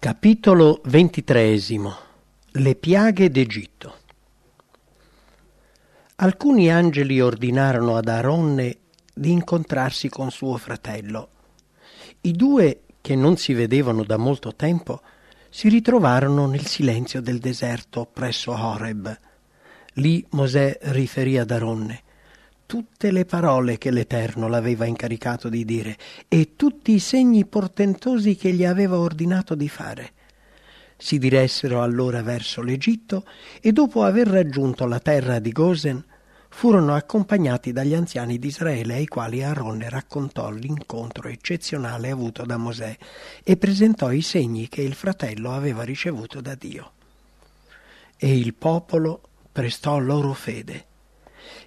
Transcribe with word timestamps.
Capitolo 0.00 0.80
ventitreesimo 0.84 1.92
Le 2.52 2.76
piaghe 2.76 3.32
d'Egitto 3.32 3.96
Alcuni 6.14 6.70
angeli 6.70 7.20
ordinarono 7.20 7.96
ad 7.96 8.06
Aronne 8.06 8.76
di 9.12 9.32
incontrarsi 9.32 10.08
con 10.08 10.30
suo 10.30 10.56
fratello. 10.56 11.30
I 12.20 12.30
due, 12.30 12.82
che 13.00 13.16
non 13.16 13.36
si 13.38 13.54
vedevano 13.54 14.04
da 14.04 14.16
molto 14.16 14.54
tempo, 14.54 15.00
si 15.48 15.68
ritrovarono 15.68 16.46
nel 16.46 16.64
silenzio 16.64 17.20
del 17.20 17.40
deserto 17.40 18.06
presso 18.06 18.52
Horeb. 18.52 19.18
Lì 19.94 20.24
Mosè 20.30 20.78
riferì 20.80 21.38
ad 21.38 21.50
Aronne 21.50 22.02
tutte 22.68 23.10
le 23.12 23.24
parole 23.24 23.78
che 23.78 23.90
l'Eterno 23.90 24.46
l'aveva 24.46 24.84
incaricato 24.84 25.48
di 25.48 25.64
dire 25.64 25.96
e 26.28 26.54
tutti 26.54 26.92
i 26.92 26.98
segni 26.98 27.46
portentosi 27.46 28.36
che 28.36 28.52
gli 28.52 28.62
aveva 28.62 28.98
ordinato 28.98 29.54
di 29.54 29.70
fare. 29.70 30.12
Si 30.94 31.18
diressero 31.18 31.80
allora 31.80 32.20
verso 32.20 32.60
l'Egitto 32.60 33.24
e 33.62 33.72
dopo 33.72 34.04
aver 34.04 34.28
raggiunto 34.28 34.84
la 34.84 34.98
terra 34.98 35.38
di 35.38 35.50
Gosen 35.50 36.04
furono 36.50 36.94
accompagnati 36.94 37.72
dagli 37.72 37.94
anziani 37.94 38.38
di 38.38 38.48
Israele 38.48 38.96
ai 38.96 39.06
quali 39.06 39.42
Aaronne 39.42 39.88
raccontò 39.88 40.50
l'incontro 40.50 41.28
eccezionale 41.28 42.10
avuto 42.10 42.44
da 42.44 42.58
Mosè 42.58 42.94
e 43.44 43.56
presentò 43.56 44.12
i 44.12 44.20
segni 44.20 44.68
che 44.68 44.82
il 44.82 44.92
fratello 44.92 45.54
aveva 45.54 45.84
ricevuto 45.84 46.42
da 46.42 46.54
Dio. 46.54 46.92
E 48.18 48.36
il 48.36 48.52
popolo 48.52 49.22
prestò 49.50 49.98
loro 49.98 50.34
fede 50.34 50.87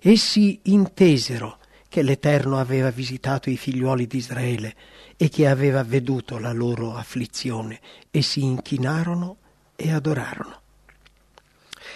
Essi 0.03 0.59
intesero 0.63 1.59
che 1.87 2.01
l'Eterno 2.01 2.57
aveva 2.57 2.89
visitato 2.89 3.51
i 3.51 3.55
figliuoli 3.55 4.07
di 4.07 4.17
Israele 4.17 4.73
e 5.15 5.29
che 5.29 5.47
aveva 5.47 5.83
veduto 5.83 6.39
la 6.39 6.51
loro 6.51 6.95
afflizione 6.95 7.79
e 8.09 8.23
si 8.23 8.41
inchinarono 8.41 9.37
e 9.75 9.91
adorarono. 9.91 10.59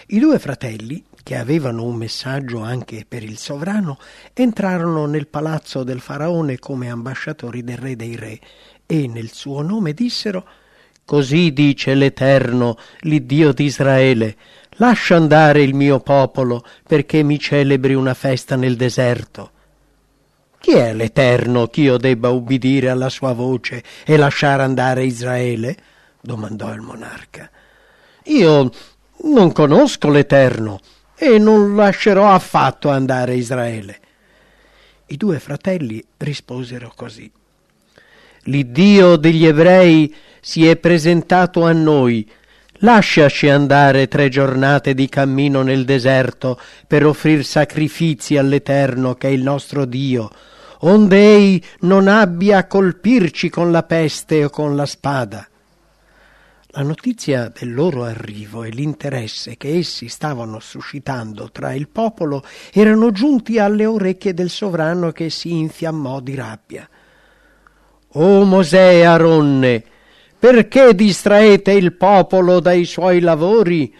I 0.07 0.19
due 0.19 0.37
fratelli, 0.37 1.03
che 1.23 1.35
avevano 1.35 1.83
un 1.83 1.95
messaggio 1.95 2.59
anche 2.59 3.05
per 3.07 3.23
il 3.23 3.39
sovrano, 3.39 3.97
entrarono 4.33 5.07
nel 5.07 5.25
palazzo 5.25 5.83
del 5.83 5.99
faraone 5.99 6.59
come 6.59 6.91
ambasciatori 6.91 7.63
del 7.63 7.77
re 7.77 7.95
dei 7.95 8.15
re 8.15 8.39
e 8.85 9.07
nel 9.07 9.31
suo 9.31 9.63
nome 9.63 9.93
dissero 9.93 10.47
Così 11.05 11.53
dice 11.53 11.93
l'Eterno, 11.93 12.77
l'Iddio 13.01 13.51
di 13.51 13.65
Israele, 13.65 14.35
lascia 14.77 15.15
andare 15.15 15.61
il 15.61 15.73
mio 15.73 15.99
popolo 15.99 16.63
perché 16.87 17.23
mi 17.23 17.39
celebri 17.39 17.93
una 17.93 18.13
festa 18.13 18.55
nel 18.55 18.75
deserto. 18.75 19.51
Chi 20.59 20.71
è 20.71 20.93
l'Eterno 20.93 21.67
ch'io 21.67 21.97
debba 21.97 22.29
ubbidire 22.29 22.89
alla 22.89 23.09
sua 23.09 23.33
voce 23.33 23.83
e 24.05 24.17
lasciare 24.17 24.63
andare 24.63 25.05
Israele? 25.05 25.77
domandò 26.19 26.73
il 26.73 26.81
monarca. 26.81 27.49
Io 28.25 28.71
non 29.25 29.51
conosco 29.51 30.09
l'Eterno 30.09 30.79
e 31.15 31.37
non 31.37 31.75
lascerò 31.75 32.31
affatto 32.31 32.89
andare 32.89 33.35
Israele. 33.35 33.99
I 35.07 35.17
due 35.17 35.39
fratelli 35.39 36.03
risposero 36.17 36.91
così. 36.95 37.31
L'Iddio 38.45 39.15
degli 39.15 39.45
ebrei 39.45 40.13
si 40.41 40.67
è 40.67 40.75
presentato 40.77 41.63
a 41.63 41.71
noi. 41.71 42.29
Lasciaci 42.79 43.47
andare 43.47 44.09
tre 44.09 44.27
giornate 44.27 44.93
di 44.93 45.07
cammino 45.07 45.61
nel 45.61 45.85
deserto 45.85 46.59
per 46.85 47.05
offrir 47.05 47.45
sacrifici 47.45 48.35
all'Eterno 48.37 49.15
che 49.15 49.29
è 49.29 49.31
il 49.31 49.43
nostro 49.43 49.85
Dio, 49.85 50.29
onde 50.79 51.15
ei 51.15 51.63
non 51.81 52.09
abbia 52.09 52.57
a 52.57 52.67
colpirci 52.67 53.49
con 53.49 53.71
la 53.71 53.83
peste 53.83 54.43
o 54.43 54.49
con 54.49 54.75
la 54.75 54.85
spada. 54.85 55.47
La 56.77 56.81
notizia 56.81 57.49
del 57.57 57.73
loro 57.73 58.03
arrivo 58.03 58.65
e 58.65 58.69
l'interesse 58.69 59.55
che 59.55 59.77
essi 59.77 60.09
stavano 60.09 60.59
suscitando 60.59 61.49
tra 61.51 61.73
il 61.73 61.87
popolo 61.87 62.43
erano 62.73 63.11
giunti 63.11 63.57
alle 63.57 63.85
orecchie 63.85 64.33
del 64.33 64.49
sovrano 64.49 65.13
che 65.13 65.29
si 65.29 65.57
infiammò 65.57 66.19
di 66.19 66.35
rabbia. 66.35 66.89
O 68.17 68.43
Mosè 68.43 69.03
Aronne, 69.03 69.83
perché 70.37 70.93
distraete 70.93 71.71
il 71.71 71.93
popolo 71.93 72.59
dai 72.59 72.85
suoi 72.85 73.19
lavori? 73.19 73.93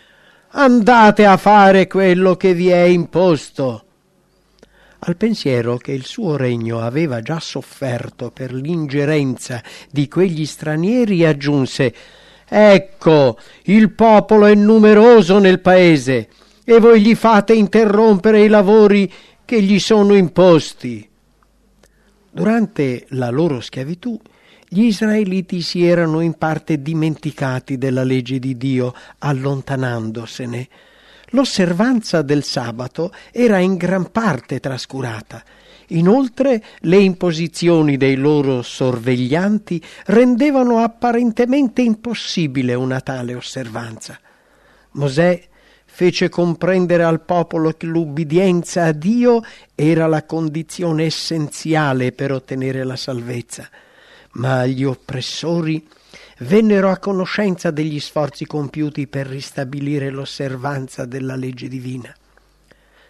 Andate 0.49 1.25
a 1.25 1.37
fare 1.37 1.87
quello 1.87 2.35
che 2.35 2.53
vi 2.53 2.69
è 2.69 2.83
imposto. 2.83 3.83
Al 4.99 5.17
pensiero 5.17 5.77
che 5.77 5.91
il 5.91 6.05
suo 6.05 6.35
regno 6.35 6.79
aveva 6.79 7.21
già 7.21 7.39
sofferto 7.39 8.31
per 8.31 8.53
l'ingerenza 8.53 9.61
di 9.91 10.07
quegli 10.07 10.45
stranieri 10.45 11.25
aggiunse 11.25 11.93
Ecco, 12.47 13.39
il 13.63 13.91
popolo 13.91 14.45
è 14.45 14.53
numeroso 14.53 15.39
nel 15.39 15.59
paese 15.59 16.29
e 16.63 16.79
voi 16.79 17.01
gli 17.01 17.15
fate 17.15 17.53
interrompere 17.53 18.43
i 18.43 18.47
lavori 18.47 19.11
che 19.43 19.61
gli 19.61 19.79
sono 19.79 20.15
imposti. 20.15 21.07
Durante 22.31 23.05
la 23.09 23.29
loro 23.29 23.61
schiavitù 23.61 24.19
gli 24.67 24.83
israeliti 24.83 25.61
si 25.61 25.85
erano 25.85 26.21
in 26.21 26.33
parte 26.33 26.81
dimenticati 26.81 27.77
della 27.77 28.03
legge 28.03 28.39
di 28.39 28.57
Dio, 28.57 28.93
allontanandosene. 29.19 30.67
L'osservanza 31.29 32.21
del 32.21 32.43
sabato 32.43 33.11
era 33.31 33.57
in 33.57 33.75
gran 33.75 34.11
parte 34.11 34.59
trascurata. 34.59 35.43
Inoltre 35.89 36.63
le 36.79 36.97
imposizioni 36.97 37.97
dei 37.97 38.15
loro 38.15 38.61
sorveglianti 38.61 39.81
rendevano 40.07 40.79
apparentemente 40.79 41.81
impossibile 41.81 42.73
una 42.73 43.01
tale 43.01 43.35
osservanza. 43.35 44.19
Mosè 44.91 45.47
fece 45.85 46.27
comprendere 46.27 47.03
al 47.03 47.21
popolo 47.21 47.71
che 47.71 47.85
l'ubbidienza 47.85 48.85
a 48.85 48.91
Dio 48.91 49.41
era 49.75 50.07
la 50.07 50.23
condizione 50.25 51.05
essenziale 51.05 52.11
per 52.11 52.31
ottenere 52.31 52.83
la 52.83 52.95
salvezza, 52.95 53.69
ma 54.35 54.65
gli 54.65 54.83
oppressori 54.83 55.85
vennero 56.39 56.89
a 56.89 56.97
conoscenza 56.97 57.71
degli 57.71 57.99
sforzi 57.99 58.45
compiuti 58.45 59.07
per 59.07 59.27
ristabilire 59.27 60.09
l'osservanza 60.09 61.05
della 61.05 61.35
legge 61.35 61.67
divina. 61.67 62.13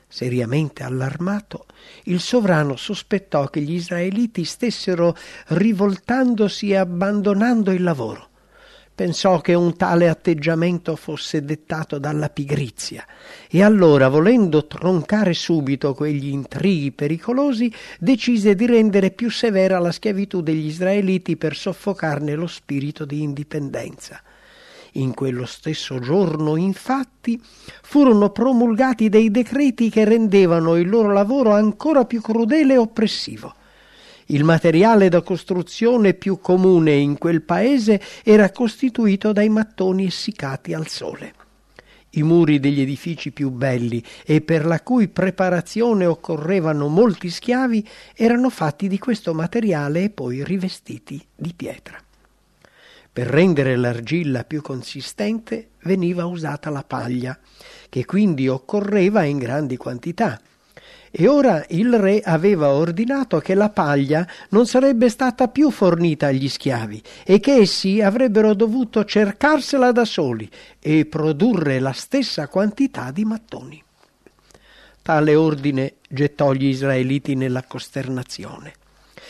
Seriamente 0.07 0.83
allarmato, 0.83 1.65
il 2.03 2.19
sovrano 2.19 2.75
sospettò 2.75 3.47
che 3.47 3.61
gli 3.61 3.73
israeliti 3.73 4.43
stessero 4.43 5.15
rivoltandosi 5.47 6.71
e 6.71 6.77
abbandonando 6.77 7.71
il 7.71 7.83
lavoro 7.83 8.24
pensò 8.95 9.41
che 9.41 9.53
un 9.53 9.75
tale 9.75 10.07
atteggiamento 10.07 10.95
fosse 10.95 11.43
dettato 11.43 11.99
dalla 11.99 12.29
pigrizia 12.29 13.05
e 13.49 13.61
allora, 13.61 14.07
volendo 14.07 14.65
troncare 14.65 15.33
subito 15.33 15.93
quegli 15.93 16.29
intrighi 16.29 16.93
pericolosi, 16.93 17.71
decise 17.99 18.55
di 18.55 18.65
rendere 18.65 19.11
più 19.11 19.29
severa 19.29 19.79
la 19.79 19.91
schiavitù 19.91 20.41
degli 20.41 20.67
israeliti 20.67 21.35
per 21.35 21.55
soffocarne 21.55 22.35
lo 22.35 22.47
spirito 22.47 23.03
di 23.03 23.21
indipendenza. 23.21 24.21
In 24.93 25.13
quello 25.13 25.45
stesso 25.45 25.99
giorno, 25.99 26.55
infatti, 26.55 27.41
furono 27.81 28.29
promulgati 28.29 29.09
dei 29.09 29.29
decreti 29.29 29.89
che 29.89 30.05
rendevano 30.05 30.77
il 30.77 30.87
loro 30.87 31.11
lavoro 31.11 31.51
ancora 31.51 32.05
più 32.05 32.21
crudele 32.21 32.75
e 32.75 32.77
oppressivo 32.77 33.55
il 34.27 34.43
materiale 34.43 35.09
da 35.09 35.21
costruzione 35.21 36.15
più 36.15 36.39
comune 36.39 36.93
in 36.93 37.17
quel 37.17 37.43
paese 37.43 38.01
era 38.23 38.51
costituito 38.51 39.31
dai 39.31 39.49
mattoni 39.49 40.05
essiccati 40.05 40.73
al 40.73 40.87
sole. 40.87 41.33
I 42.11 42.23
muri 42.23 42.59
degli 42.59 42.81
edifici 42.81 43.31
più 43.31 43.51
belli 43.51 44.01
e 44.25 44.41
per 44.41 44.65
la 44.65 44.81
cui 44.81 45.09
preparazione 45.09 46.05
occorrevano 46.05 46.87
molti 46.87 47.29
schiavi 47.29 47.87
erano 48.15 48.49
fatti 48.49 48.87
di 48.87 48.97
questo 48.97 49.33
materiale 49.33 50.03
e 50.03 50.09
poi 50.09 50.43
rivestiti 50.43 51.23
di 51.35 51.53
pietra. 51.55 51.97
Per 53.11 53.27
rendere 53.27 53.75
l'argilla 53.75 54.43
più 54.43 54.61
consistente 54.61 55.69
veniva 55.83 56.25
usata 56.25 56.69
la 56.69 56.83
paglia, 56.83 57.37
che 57.89 58.05
quindi 58.05 58.47
occorreva 58.47 59.23
in 59.23 59.37
grandi 59.37 59.77
quantità 59.77 60.39
e 61.17 61.29
ora 61.29 61.63
il 61.69 61.97
re 61.97 62.19
aveva 62.19 62.71
ordinato 62.71 63.39
che 63.39 63.53
la 63.53 63.69
paglia 63.69 64.27
non 64.49 64.67
sarebbe 64.67 65.07
stata 65.07 65.47
più 65.47 65.71
fornita 65.71 66.27
agli 66.27 66.49
schiavi 66.49 67.01
e 67.23 67.39
che 67.39 67.53
essi 67.53 68.01
avrebbero 68.01 68.53
dovuto 68.53 69.05
cercarsela 69.05 69.93
da 69.93 70.03
soli 70.03 70.49
e 70.77 71.05
produrre 71.05 71.79
la 71.79 71.93
stessa 71.93 72.49
quantità 72.49 73.11
di 73.11 73.23
mattoni. 73.23 73.81
Tale 75.01 75.35
ordine 75.35 75.93
gettò 76.09 76.51
gli 76.51 76.65
israeliti 76.65 77.35
nella 77.35 77.63
costernazione. 77.63 78.73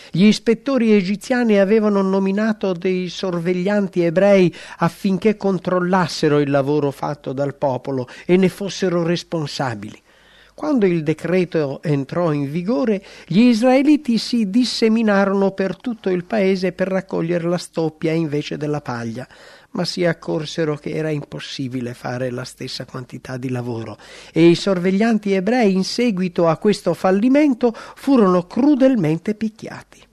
Gli 0.10 0.26
ispettori 0.26 0.92
egiziani 0.92 1.60
avevano 1.60 2.02
nominato 2.02 2.74
dei 2.74 3.10
sorveglianti 3.10 4.02
ebrei 4.02 4.52
affinché 4.78 5.38
controllassero 5.38 6.40
il 6.40 6.50
lavoro 6.50 6.90
fatto 6.90 7.32
dal 7.32 7.54
popolo 7.54 8.08
e 8.26 8.38
ne 8.38 8.50
fossero 8.50 9.04
responsabili. 9.04 10.02
Quando 10.56 10.86
il 10.86 11.04
decreto 11.04 11.84
entrò 11.84 12.32
in 12.32 12.50
vigore, 12.50 13.04
gli 13.28 13.42
israeliti 13.42 14.18
si 14.18 14.50
disseminarono 14.50 15.52
per 15.52 15.76
tutto 15.76 16.10
il 16.10 16.24
paese 16.24 16.72
per 16.72 16.88
raccogliere 16.88 17.46
la 17.50 17.58
stoppia 17.58 18.14
invece 18.14 18.56
della 18.56 18.80
paglia, 18.80 19.28
ma 19.72 19.84
si 19.84 20.06
accorsero 20.06 20.78
che 20.78 20.92
era 20.92 21.10
impossibile 21.10 21.94
fare 21.94 22.32
la 22.32 22.46
stessa 22.46 22.86
quantità 22.86 23.36
di 23.36 23.50
lavoro 23.50 23.98
e 24.32 24.48
i 24.48 24.56
sorveglianti 24.56 25.34
ebrei 25.34 25.74
in 25.74 25.84
seguito 25.84 26.48
a 26.48 26.56
questo 26.56 26.94
fallimento 26.94 27.74
furono 27.76 28.48
crudelmente 28.48 29.36
picchiati. 29.36 30.04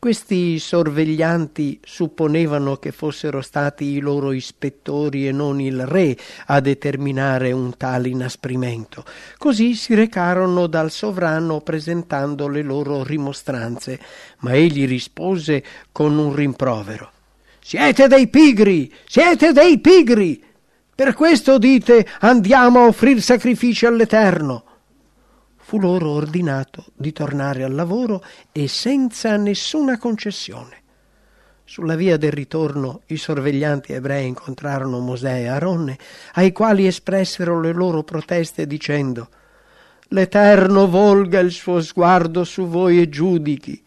Questi 0.00 0.58
sorveglianti 0.58 1.78
supponevano 1.84 2.76
che 2.76 2.90
fossero 2.90 3.42
stati 3.42 3.84
i 3.84 3.98
loro 3.98 4.32
ispettori 4.32 5.28
e 5.28 5.30
non 5.30 5.60
il 5.60 5.86
re 5.86 6.16
a 6.46 6.58
determinare 6.60 7.52
un 7.52 7.76
tale 7.76 8.08
inasprimento. 8.08 9.04
Così 9.36 9.74
si 9.74 9.92
recarono 9.92 10.68
dal 10.68 10.90
sovrano 10.90 11.60
presentando 11.60 12.48
le 12.48 12.62
loro 12.62 13.04
rimostranze, 13.04 14.00
ma 14.38 14.54
egli 14.54 14.86
rispose 14.86 15.62
con 15.92 16.16
un 16.16 16.34
rimprovero. 16.34 17.12
Siete 17.60 18.08
dei 18.08 18.28
pigri, 18.28 18.90
siete 19.06 19.52
dei 19.52 19.80
pigri. 19.80 20.42
Per 20.94 21.12
questo 21.12 21.58
dite 21.58 22.06
andiamo 22.20 22.84
a 22.84 22.86
offrir 22.86 23.20
sacrifici 23.20 23.84
all'Eterno 23.84 24.64
fu 25.70 25.78
loro 25.78 26.10
ordinato 26.10 26.86
di 26.96 27.12
tornare 27.12 27.62
al 27.62 27.72
lavoro 27.72 28.24
e 28.50 28.66
senza 28.66 29.36
nessuna 29.36 29.98
concessione. 29.98 30.82
Sulla 31.62 31.94
via 31.94 32.16
del 32.16 32.32
ritorno 32.32 33.02
i 33.06 33.16
sorveglianti 33.16 33.92
ebrei 33.92 34.26
incontrarono 34.26 34.98
Mosè 34.98 35.42
e 35.42 35.46
Aronne, 35.46 35.96
ai 36.32 36.50
quali 36.50 36.88
espressero 36.88 37.60
le 37.60 37.70
loro 37.70 38.02
proteste 38.02 38.66
dicendo 38.66 39.28
L'Eterno 40.08 40.88
volga 40.88 41.38
il 41.38 41.52
suo 41.52 41.80
sguardo 41.80 42.42
su 42.42 42.66
voi 42.66 43.00
e 43.00 43.08
giudichi, 43.08 43.80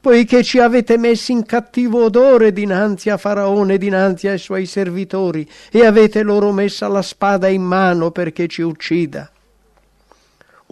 poiché 0.00 0.44
ci 0.44 0.60
avete 0.60 0.96
messi 0.96 1.32
in 1.32 1.44
cattivo 1.44 2.04
odore 2.04 2.52
dinanzi 2.52 3.10
a 3.10 3.16
Faraone, 3.16 3.76
dinanzi 3.76 4.28
ai 4.28 4.38
suoi 4.38 4.66
servitori, 4.66 5.44
e 5.72 5.84
avete 5.84 6.22
loro 6.22 6.52
messa 6.52 6.86
la 6.86 7.02
spada 7.02 7.48
in 7.48 7.62
mano 7.62 8.12
perché 8.12 8.46
ci 8.46 8.62
uccida. 8.62 9.33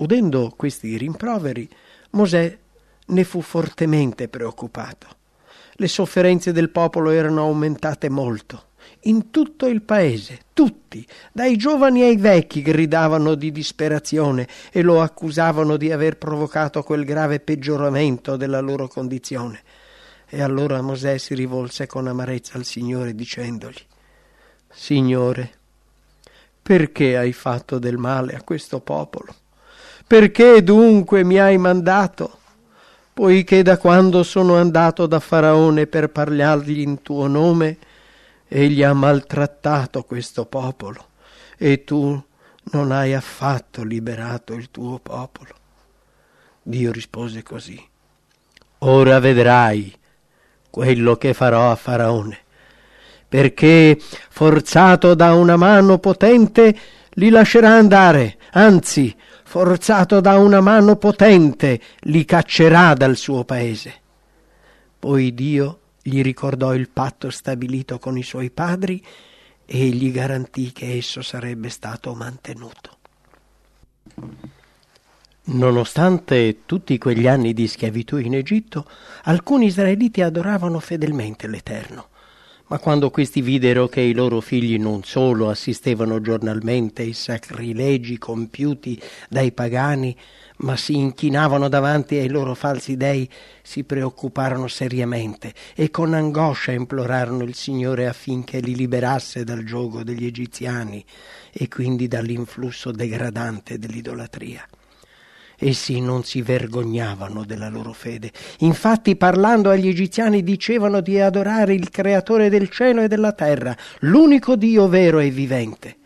Udendo 0.02 0.52
questi 0.56 0.96
rimproveri, 0.96 1.69
Mosè 2.10 2.58
ne 3.06 3.25
fu 3.25 3.40
fortemente 3.40 4.26
preoccupato. 4.26 5.06
Le 5.75 5.87
sofferenze 5.87 6.50
del 6.50 6.70
popolo 6.70 7.10
erano 7.10 7.43
aumentate 7.43 8.08
molto. 8.08 8.70
In 9.02 9.31
tutto 9.31 9.69
il 9.69 9.81
paese, 9.82 10.40
tutti, 10.54 11.06
dai 11.31 11.56
giovani 11.56 12.02
ai 12.02 12.16
vecchi, 12.16 12.62
gridavano 12.62 13.37
di 13.37 13.52
disperazione 13.52 14.49
e 14.72 14.82
lo 14.82 15.00
accusavano 15.00 15.76
di 15.76 15.93
aver 15.93 16.19
provocato 16.19 16.82
quel 16.82 17.04
grave 17.04 17.38
peggioramento 17.38 18.37
della 18.37 18.60
loro 18.60 18.88
condizione. 18.88 19.62
E 20.28 20.43
allora 20.43 20.82
Mosè 20.82 21.16
si 21.19 21.37
rivolse 21.37 21.87
con 21.87 22.08
amarezza 22.08 22.58
al 22.58 22.64
Signore 22.64 23.14
dicendogli 23.14 23.87
Signore, 24.69 25.52
perché 26.60 27.16
hai 27.16 27.32
fatto 27.32 27.78
del 27.78 27.99
male 27.99 28.34
a 28.34 28.43
questo 28.43 28.81
popolo? 28.81 29.37
Perché 30.12 30.62
dunque 30.62 31.25
mi 31.25 31.38
hai 31.38 31.56
mandato? 31.56 32.41
Poiché 33.14 33.62
da 33.62 33.79
quando 33.79 34.23
sono 34.25 34.56
andato 34.56 35.06
da 35.06 35.19
Faraone 35.20 35.87
per 35.87 36.11
parlargli 36.11 36.81
in 36.81 37.00
tuo 37.00 37.26
nome, 37.29 37.79
egli 38.47 38.82
ha 38.82 38.93
maltrattato 38.93 40.03
questo 40.03 40.44
popolo 40.44 41.06
e 41.56 41.85
tu 41.85 42.23
non 42.64 42.93
hai 42.93 43.14
affatto 43.14 43.82
liberato 43.85 44.53
il 44.53 44.70
tuo 44.70 44.99
popolo. 44.99 45.55
Dio 46.62 46.93
rispose 46.93 47.43
così. 47.43 47.82
Ora 48.81 49.19
vedrai 49.19 49.97
quello 50.69 51.17
che 51.17 51.32
farò 51.32 51.70
a 51.70 51.76
Faraone, 51.76 52.38
perché 53.26 53.99
forzato 54.29 55.14
da 55.14 55.32
una 55.32 55.56
mano 55.56 55.97
potente 55.97 56.79
li 57.12 57.31
lascerà 57.31 57.70
andare, 57.70 58.37
anzi 58.50 59.17
forzato 59.52 60.22
da 60.22 60.38
una 60.38 60.62
mano 60.62 60.96
potente, 60.96 61.78
li 62.04 62.25
caccerà 62.25 62.94
dal 62.94 63.16
suo 63.19 63.44
paese. 63.44 63.93
Poi 64.99 65.34
Dio 65.34 65.81
gli 66.00 66.22
ricordò 66.22 66.72
il 66.72 66.88
patto 66.88 67.28
stabilito 67.28 67.99
con 67.99 68.16
i 68.16 68.22
suoi 68.22 68.49
padri 68.49 69.04
e 69.66 69.88
gli 69.88 70.10
garantì 70.10 70.72
che 70.72 70.96
esso 70.96 71.20
sarebbe 71.20 71.69
stato 71.69 72.14
mantenuto. 72.14 72.96
Nonostante 75.44 76.64
tutti 76.64 76.96
quegli 76.96 77.26
anni 77.26 77.52
di 77.52 77.66
schiavitù 77.66 78.16
in 78.16 78.34
Egitto, 78.34 78.87
alcuni 79.25 79.66
israeliti 79.66 80.22
adoravano 80.22 80.78
fedelmente 80.81 81.46
l'Eterno 81.46 82.08
ma 82.69 82.79
quando 82.79 83.11
questi 83.11 83.43
videro 83.43 83.88
che 83.88 84.00
i 84.00 84.14
loro 84.14 84.41
figli 84.41 84.79
non 84.79 85.03
solo 85.05 85.50
assistevano 85.50 86.20
giornalmente 86.20 87.03
ai 87.03 87.12
sacrilegi 87.12 88.19
compiuti 88.19 89.00
dai 89.29 89.53
pagani, 89.53 90.17
ma 90.59 90.76
si 90.76 90.97
inchinavano 90.97 91.69
davanti 91.69 92.17
ai 92.17 92.29
loro 92.29 92.55
falsi 92.55 92.97
dei, 92.97 93.29
si 93.62 93.85
preoccuparono 93.85 94.69
seriamente 94.69 95.53
e 95.75 95.91
con 95.91 96.14
angoscia 96.14 96.73
implorarono 96.73 97.43
il 97.44 97.55
Signore 97.55 98.06
affinché 98.06 98.61
li 98.61 98.75
liberasse 98.75 99.44
dal 99.44 99.64
gioco 99.64 100.03
degli 100.03 100.25
egiziani 100.25 101.05
e 101.53 101.69
quindi 101.69 102.09
dall'influsso 102.09 102.91
degradante 102.91 103.79
dell'idolatria. 103.79 104.67
Essi 105.64 106.00
non 106.00 106.25
si 106.25 106.43
vergognavano 106.43 107.44
della 107.44 107.69
loro 107.69 107.93
fede. 107.93 108.32
Infatti, 108.59 109.14
parlando 109.14 109.70
agli 109.70 109.87
egiziani, 109.87 110.43
dicevano 110.43 111.00
di 111.00 111.20
adorare 111.20 111.73
il 111.73 111.88
creatore 111.88 112.49
del 112.49 112.69
cielo 112.69 113.03
e 113.03 113.06
della 113.06 113.31
terra, 113.31 113.76
l'unico 114.00 114.56
Dio 114.56 114.88
vero 114.88 115.20
e 115.20 115.31
vivente. 115.31 115.99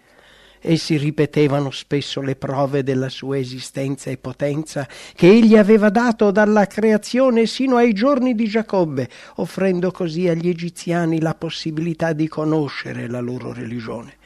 Essi 0.61 0.99
ripetevano 0.99 1.71
spesso 1.71 2.21
le 2.21 2.37
prove 2.37 2.83
della 2.83 3.09
sua 3.09 3.39
esistenza 3.39 4.11
e 4.11 4.19
potenza 4.19 4.87
che 5.15 5.31
egli 5.31 5.57
aveva 5.57 5.89
dato 5.89 6.31
dalla 6.31 6.67
creazione 6.67 7.47
sino 7.47 7.77
ai 7.77 7.95
giorni 7.95 8.35
di 8.35 8.45
Giacobbe, 8.45 9.09
offrendo 9.37 9.91
così 9.91 10.29
agli 10.29 10.51
egiziani 10.51 11.19
la 11.19 11.35
possibilità 11.35 12.13
di 12.13 12.29
conoscere 12.29 13.09
la 13.09 13.21
loro 13.21 13.55
religione. 13.55 14.17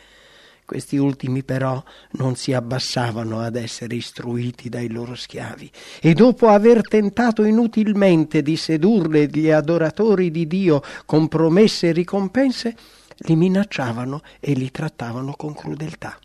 Questi 0.71 0.99
ultimi 0.99 1.43
però 1.43 1.83
non 2.13 2.37
si 2.37 2.53
abbassavano 2.53 3.41
ad 3.41 3.57
essere 3.57 3.97
istruiti 3.97 4.69
dai 4.69 4.89
loro 4.89 5.17
schiavi 5.17 5.69
e 6.01 6.15
dopo 6.15 6.47
aver 6.47 6.87
tentato 6.87 7.43
inutilmente 7.43 8.41
di 8.41 8.57
sedurre 8.57 9.27
gli 9.27 9.51
adoratori 9.51 10.31
di 10.31 10.47
Dio 10.47 10.81
con 11.07 11.27
promesse 11.27 11.89
e 11.89 11.93
ricompense, 11.93 12.77
li 13.17 13.35
minacciavano 13.35 14.23
e 14.39 14.53
li 14.53 14.71
trattavano 14.71 15.35
con 15.37 15.55
crudeltà. 15.55 16.17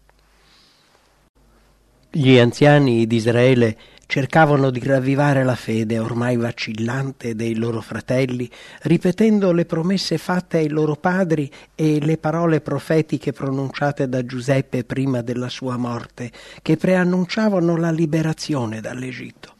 Gli 2.12 2.38
anziani 2.38 3.08
di 3.08 3.16
Israele 3.16 3.78
cercavano 4.06 4.70
di 4.70 4.80
ravvivare 4.84 5.44
la 5.44 5.56
fede 5.56 6.00
ormai 6.00 6.38
vacillante 6.38 7.36
dei 7.36 7.56
loro 7.56 7.82
fratelli, 7.82 8.50
ripetendo 8.84 9.52
le 9.52 9.66
promesse 9.66 10.18
fatte 10.18 10.58
ai 10.58 10.70
loro 10.70 10.96
padri 10.96 11.52
e 11.74 12.00
le 12.00 12.18
parole 12.18 12.62
profetiche 12.62 13.34
pronunciate 13.34 14.08
da 14.08 14.26
Giuseppe 14.26 14.84
prima 14.84 15.22
della 15.22 15.50
sua 15.50 15.78
morte, 15.78 16.32
che 16.62 16.78
preannunciavano 16.78 17.76
la 17.76 17.92
liberazione 17.92 18.82
dall'Egitto. 18.82 19.54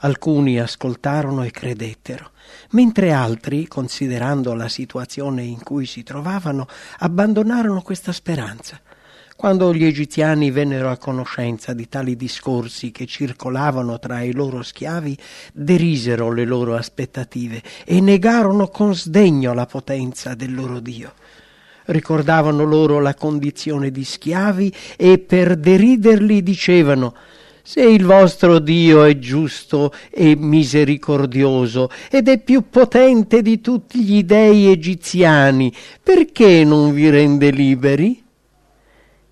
Alcuni 0.00 0.60
ascoltarono 0.60 1.44
e 1.44 1.50
credettero, 1.50 2.30
mentre 2.70 3.12
altri, 3.12 3.66
considerando 3.66 4.54
la 4.54 4.68
situazione 4.68 5.42
in 5.42 5.62
cui 5.62 5.86
si 5.86 6.02
trovavano, 6.02 6.66
abbandonarono 6.98 7.80
questa 7.80 8.12
speranza 8.12 8.80
quando 9.36 9.74
gli 9.74 9.84
egiziani 9.84 10.50
vennero 10.50 10.90
a 10.90 10.96
conoscenza 10.96 11.72
di 11.72 11.88
tali 11.88 12.14
discorsi 12.14 12.92
che 12.92 13.04
circolavano 13.04 13.98
tra 13.98 14.22
i 14.22 14.32
loro 14.32 14.62
schiavi, 14.62 15.16
derisero 15.52 16.32
le 16.32 16.44
loro 16.44 16.76
aspettative 16.76 17.60
e 17.84 18.00
negarono 18.00 18.68
con 18.68 18.94
sdegno 18.94 19.52
la 19.52 19.66
potenza 19.66 20.34
del 20.34 20.54
loro 20.54 20.78
Dio. 20.78 21.14
Ricordavano 21.86 22.64
loro 22.64 23.00
la 23.00 23.14
condizione 23.14 23.90
di 23.90 24.04
schiavi 24.04 24.72
e 24.96 25.18
per 25.18 25.56
deriderli 25.56 26.42
dicevano 26.42 27.14
se 27.66 27.82
il 27.82 28.04
vostro 28.04 28.58
Dio 28.58 29.04
è 29.04 29.18
giusto 29.18 29.92
e 30.10 30.36
misericordioso 30.36 31.90
ed 32.10 32.28
è 32.28 32.38
più 32.38 32.68
potente 32.70 33.42
di 33.42 33.60
tutti 33.60 34.02
gli 34.02 34.22
dei 34.22 34.70
egiziani, 34.70 35.72
perché 36.02 36.62
non 36.62 36.92
vi 36.92 37.10
rende 37.10 37.50
liberi? 37.50 38.23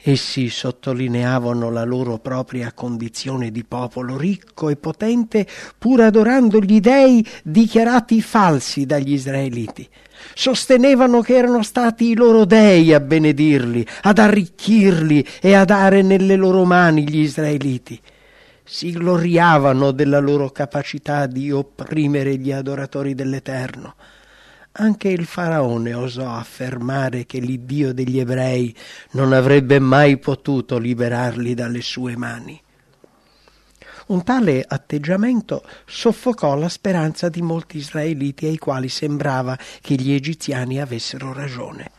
Essi 0.04 0.48
sottolineavano 0.48 1.70
la 1.70 1.84
loro 1.84 2.18
propria 2.18 2.72
condizione 2.72 3.52
di 3.52 3.62
popolo 3.62 4.16
ricco 4.16 4.68
e 4.68 4.74
potente, 4.74 5.46
pur 5.78 6.00
adorando 6.00 6.58
gli 6.58 6.80
dei 6.80 7.24
dichiarati 7.44 8.20
falsi 8.20 8.84
dagli 8.84 9.12
israeliti. 9.12 9.88
Sostenevano 10.34 11.20
che 11.20 11.36
erano 11.36 11.62
stati 11.62 12.10
i 12.10 12.16
loro 12.16 12.44
dei 12.44 12.92
a 12.92 12.98
benedirli, 12.98 13.86
ad 14.02 14.18
arricchirli 14.18 15.24
e 15.40 15.54
a 15.54 15.64
dare 15.64 16.02
nelle 16.02 16.34
loro 16.34 16.64
mani 16.64 17.08
gli 17.08 17.20
israeliti. 17.20 18.00
Si 18.64 18.90
gloriavano 18.90 19.92
della 19.92 20.18
loro 20.18 20.50
capacità 20.50 21.26
di 21.26 21.52
opprimere 21.52 22.36
gli 22.38 22.50
adoratori 22.50 23.14
dell'Eterno 23.14 23.94
anche 24.72 25.08
il 25.08 25.26
faraone 25.26 25.92
osò 25.92 26.32
affermare 26.32 27.26
che 27.26 27.38
l'Iddio 27.40 27.92
degli 27.92 28.18
ebrei 28.18 28.74
non 29.12 29.32
avrebbe 29.32 29.78
mai 29.78 30.18
potuto 30.18 30.78
liberarli 30.78 31.52
dalle 31.54 31.82
sue 31.82 32.16
mani. 32.16 32.60
Un 34.06 34.24
tale 34.24 34.64
atteggiamento 34.66 35.62
soffocò 35.86 36.56
la 36.56 36.68
speranza 36.68 37.28
di 37.28 37.42
molti 37.42 37.78
israeliti 37.78 38.46
ai 38.46 38.58
quali 38.58 38.88
sembrava 38.88 39.58
che 39.80 39.94
gli 39.94 40.12
egiziani 40.12 40.80
avessero 40.80 41.32
ragione. 41.32 41.90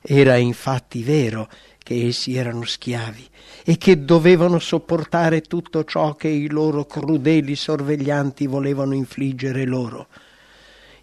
Era 0.00 0.36
infatti 0.36 1.02
vero 1.02 1.48
che 1.78 2.06
essi 2.06 2.36
erano 2.36 2.64
schiavi 2.64 3.26
e 3.64 3.78
che 3.78 4.04
dovevano 4.04 4.58
sopportare 4.58 5.40
tutto 5.40 5.84
ciò 5.84 6.14
che 6.14 6.28
i 6.28 6.48
loro 6.48 6.84
crudeli 6.84 7.56
sorveglianti 7.56 8.46
volevano 8.46 8.94
infliggere 8.94 9.64
loro 9.64 10.06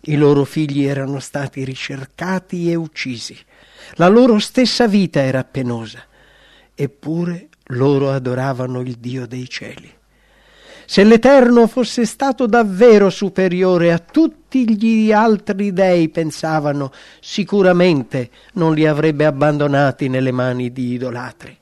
i 0.08 0.16
loro 0.16 0.44
figli 0.44 0.84
erano 0.84 1.20
stati 1.20 1.64
ricercati 1.64 2.70
e 2.70 2.76
uccisi. 2.76 3.38
La 3.96 4.08
loro 4.08 4.40
stessa 4.40 4.88
vita 4.88 5.22
era 5.22 5.44
penosa. 5.44 6.04
Eppure 6.74 7.50
loro 7.70 8.12
adoravano 8.12 8.82
il 8.82 8.98
Dio 8.98 9.26
dei 9.26 9.48
cieli. 9.50 9.92
Se 10.88 11.04
l'Eterno 11.04 11.66
fosse 11.66 12.06
stato 12.06 12.46
davvero 12.46 13.10
superiore 13.10 13.92
a 13.92 13.98
tutti 13.98 14.70
gli 14.72 15.12
altri 15.12 15.74
dei, 15.74 16.10
pensavano, 16.10 16.92
sicuramente 17.20 18.30
non 18.54 18.76
li 18.76 18.86
avrebbe 18.86 19.26
abbandonati 19.26 20.10
nelle 20.10 20.32
mani 20.32 20.72
di 20.72 20.94
idolatri. 20.94 21.58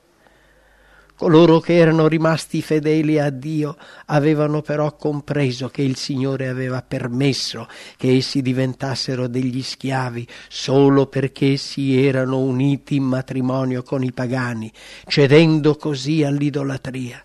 Coloro 1.16 1.60
che 1.60 1.76
erano 1.76 2.08
rimasti 2.08 2.60
fedeli 2.60 3.20
a 3.20 3.30
Dio 3.30 3.76
avevano 4.06 4.62
però 4.62 4.96
compreso 4.96 5.68
che 5.68 5.82
il 5.82 5.94
Signore 5.94 6.48
aveva 6.48 6.82
permesso 6.82 7.68
che 7.96 8.16
essi 8.16 8.42
diventassero 8.42 9.28
degli 9.28 9.62
schiavi 9.62 10.26
solo 10.48 11.06
perché 11.06 11.52
essi 11.52 12.04
erano 12.04 12.40
uniti 12.40 12.96
in 12.96 13.04
matrimonio 13.04 13.84
con 13.84 14.02
i 14.02 14.10
pagani, 14.10 14.72
cedendo 15.06 15.76
così 15.76 16.24
all'idolatria. 16.24 17.22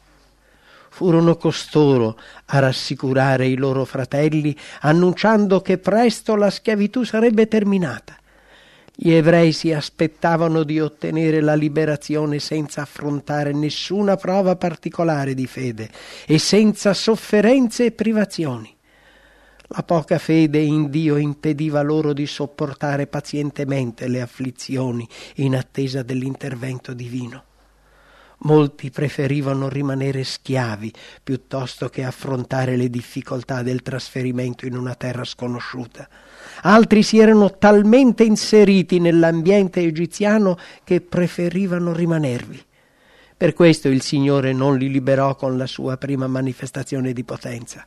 Furono 0.90 1.36
costoro 1.36 2.20
a 2.46 2.60
rassicurare 2.60 3.48
i 3.48 3.56
loro 3.56 3.86
fratelli, 3.86 4.56
annunciando 4.82 5.62
che 5.62 5.80
presto 5.80 6.36
la 6.36 6.52
schiavitù 6.52 7.04
sarebbe 7.04 7.48
terminata 7.48 8.19
gli 9.02 9.14
ebrei 9.14 9.54
si 9.54 9.72
aspettavano 9.72 10.64
di 10.64 10.82
ottenere 10.82 11.40
la 11.40 11.56
liberazione 11.56 12.38
senza 12.40 12.82
affrontare 12.82 13.54
nessuna 13.54 14.18
prova 14.18 14.58
particolare 14.58 15.34
di 15.34 15.48
fede 15.48 15.90
e 16.28 16.38
senza 16.38 16.94
sofferenze 16.94 17.86
e 17.86 17.92
privazioni. 17.94 18.76
La 19.68 19.84
poca 19.84 20.18
fede 20.18 20.60
in 20.60 20.90
Dio 20.90 21.16
impediva 21.16 21.82
loro 21.82 22.12
di 22.12 22.26
sopportare 22.26 23.08
pazientemente 23.08 24.10
le 24.10 24.20
afflizioni 24.20 25.08
in 25.36 25.56
attesa 25.56 26.04
dell'intervento 26.04 26.92
divino. 26.92 27.44
Molti 28.40 28.90
preferivano 28.90 29.70
rimanere 29.70 30.26
schiavi 30.26 30.92
piuttosto 31.24 31.88
che 31.88 32.04
affrontare 32.04 32.76
le 32.76 32.90
difficoltà 32.90 33.64
del 33.64 33.82
trasferimento 33.82 34.66
in 34.66 34.76
una 34.76 34.96
terra 34.96 35.24
sconosciuta 35.24 36.06
altri 36.62 37.04
si 37.04 37.20
erano 37.20 37.58
talmente 37.58 38.24
inseriti 38.24 39.00
nell'ambiente 39.00 39.82
egiziano 39.82 40.58
che 40.84 41.02
preferivano 41.02 41.94
rimanervi. 41.94 42.64
Per 43.38 43.54
questo 43.54 43.88
il 43.88 44.02
Signore 44.02 44.52
non 44.52 44.78
li 44.78 44.90
liberò 44.90 45.36
con 45.36 45.58
la 45.58 45.66
sua 45.66 45.96
prima 45.98 46.28
manifestazione 46.28 47.14
di 47.14 47.24
potenza. 47.24 47.86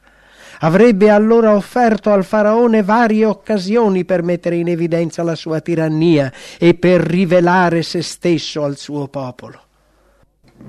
Avrebbe 0.61 1.11
allora 1.11 1.55
offerto 1.55 2.11
al 2.11 2.25
faraone 2.25 2.83
varie 2.83 3.25
occasioni 3.26 4.05
per 4.05 4.23
mettere 4.23 4.57
in 4.57 4.69
evidenza 4.69 5.23
la 5.23 5.35
sua 5.35 5.61
tirannia 5.61 6.33
e 6.59 6.75
per 6.75 7.00
rivelare 7.00 7.83
se 7.83 8.00
stesso 8.00 8.62
al 8.64 8.76
suo 8.76 9.09
popolo. 9.09 9.61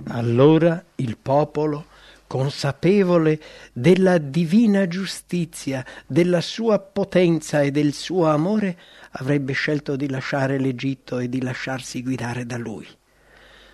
Allora 0.10 0.84
il 0.96 1.18
popolo 1.22 1.86
consapevole 2.34 3.40
della 3.74 4.18
divina 4.18 4.88
giustizia, 4.88 5.86
della 6.08 6.42
sua 6.42 6.80
potenza 6.80 7.62
e 7.62 7.70
del 7.70 7.94
suo 7.94 8.26
amore, 8.26 8.76
avrebbe 9.12 9.54
scelto 9.54 9.96
di 9.96 10.10
lasciare 10.10 10.58
l'Egitto 10.58 11.20
e 11.20 11.30
di 11.30 11.44
lasciarsi 11.44 12.02
guidare 12.02 12.48
da 12.48 12.58
lui. 12.58 12.88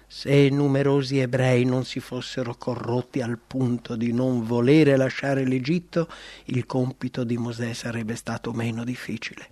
Se 0.06 0.50
numerosi 0.50 1.20
ebrei 1.20 1.64
non 1.64 1.86
si 1.86 2.02
fossero 2.02 2.54
corrotti 2.56 3.22
al 3.22 3.38
punto 3.38 3.96
di 3.96 4.12
non 4.12 4.44
volere 4.44 4.98
lasciare 4.98 5.46
l'Egitto, 5.46 6.10
il 6.48 6.66
compito 6.66 7.24
di 7.24 7.38
Mosè 7.38 7.72
sarebbe 7.72 8.16
stato 8.16 8.52
meno 8.52 8.84
difficile. 8.84 9.52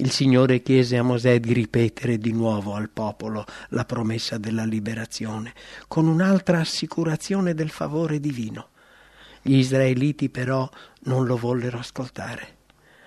Il 0.00 0.10
Signore 0.10 0.62
chiese 0.62 0.96
a 0.96 1.02
Mosè 1.02 1.40
di 1.40 1.52
ripetere 1.52 2.18
di 2.18 2.32
nuovo 2.32 2.74
al 2.74 2.88
popolo 2.88 3.44
la 3.70 3.84
promessa 3.84 4.38
della 4.38 4.64
liberazione, 4.64 5.52
con 5.88 6.06
un'altra 6.06 6.60
assicurazione 6.60 7.54
del 7.54 7.70
favore 7.70 8.20
divino. 8.20 8.68
Gli 9.42 9.56
israeliti 9.56 10.28
però 10.28 10.68
non 11.02 11.26
lo 11.26 11.36
vollero 11.36 11.78
ascoltare. 11.78 12.56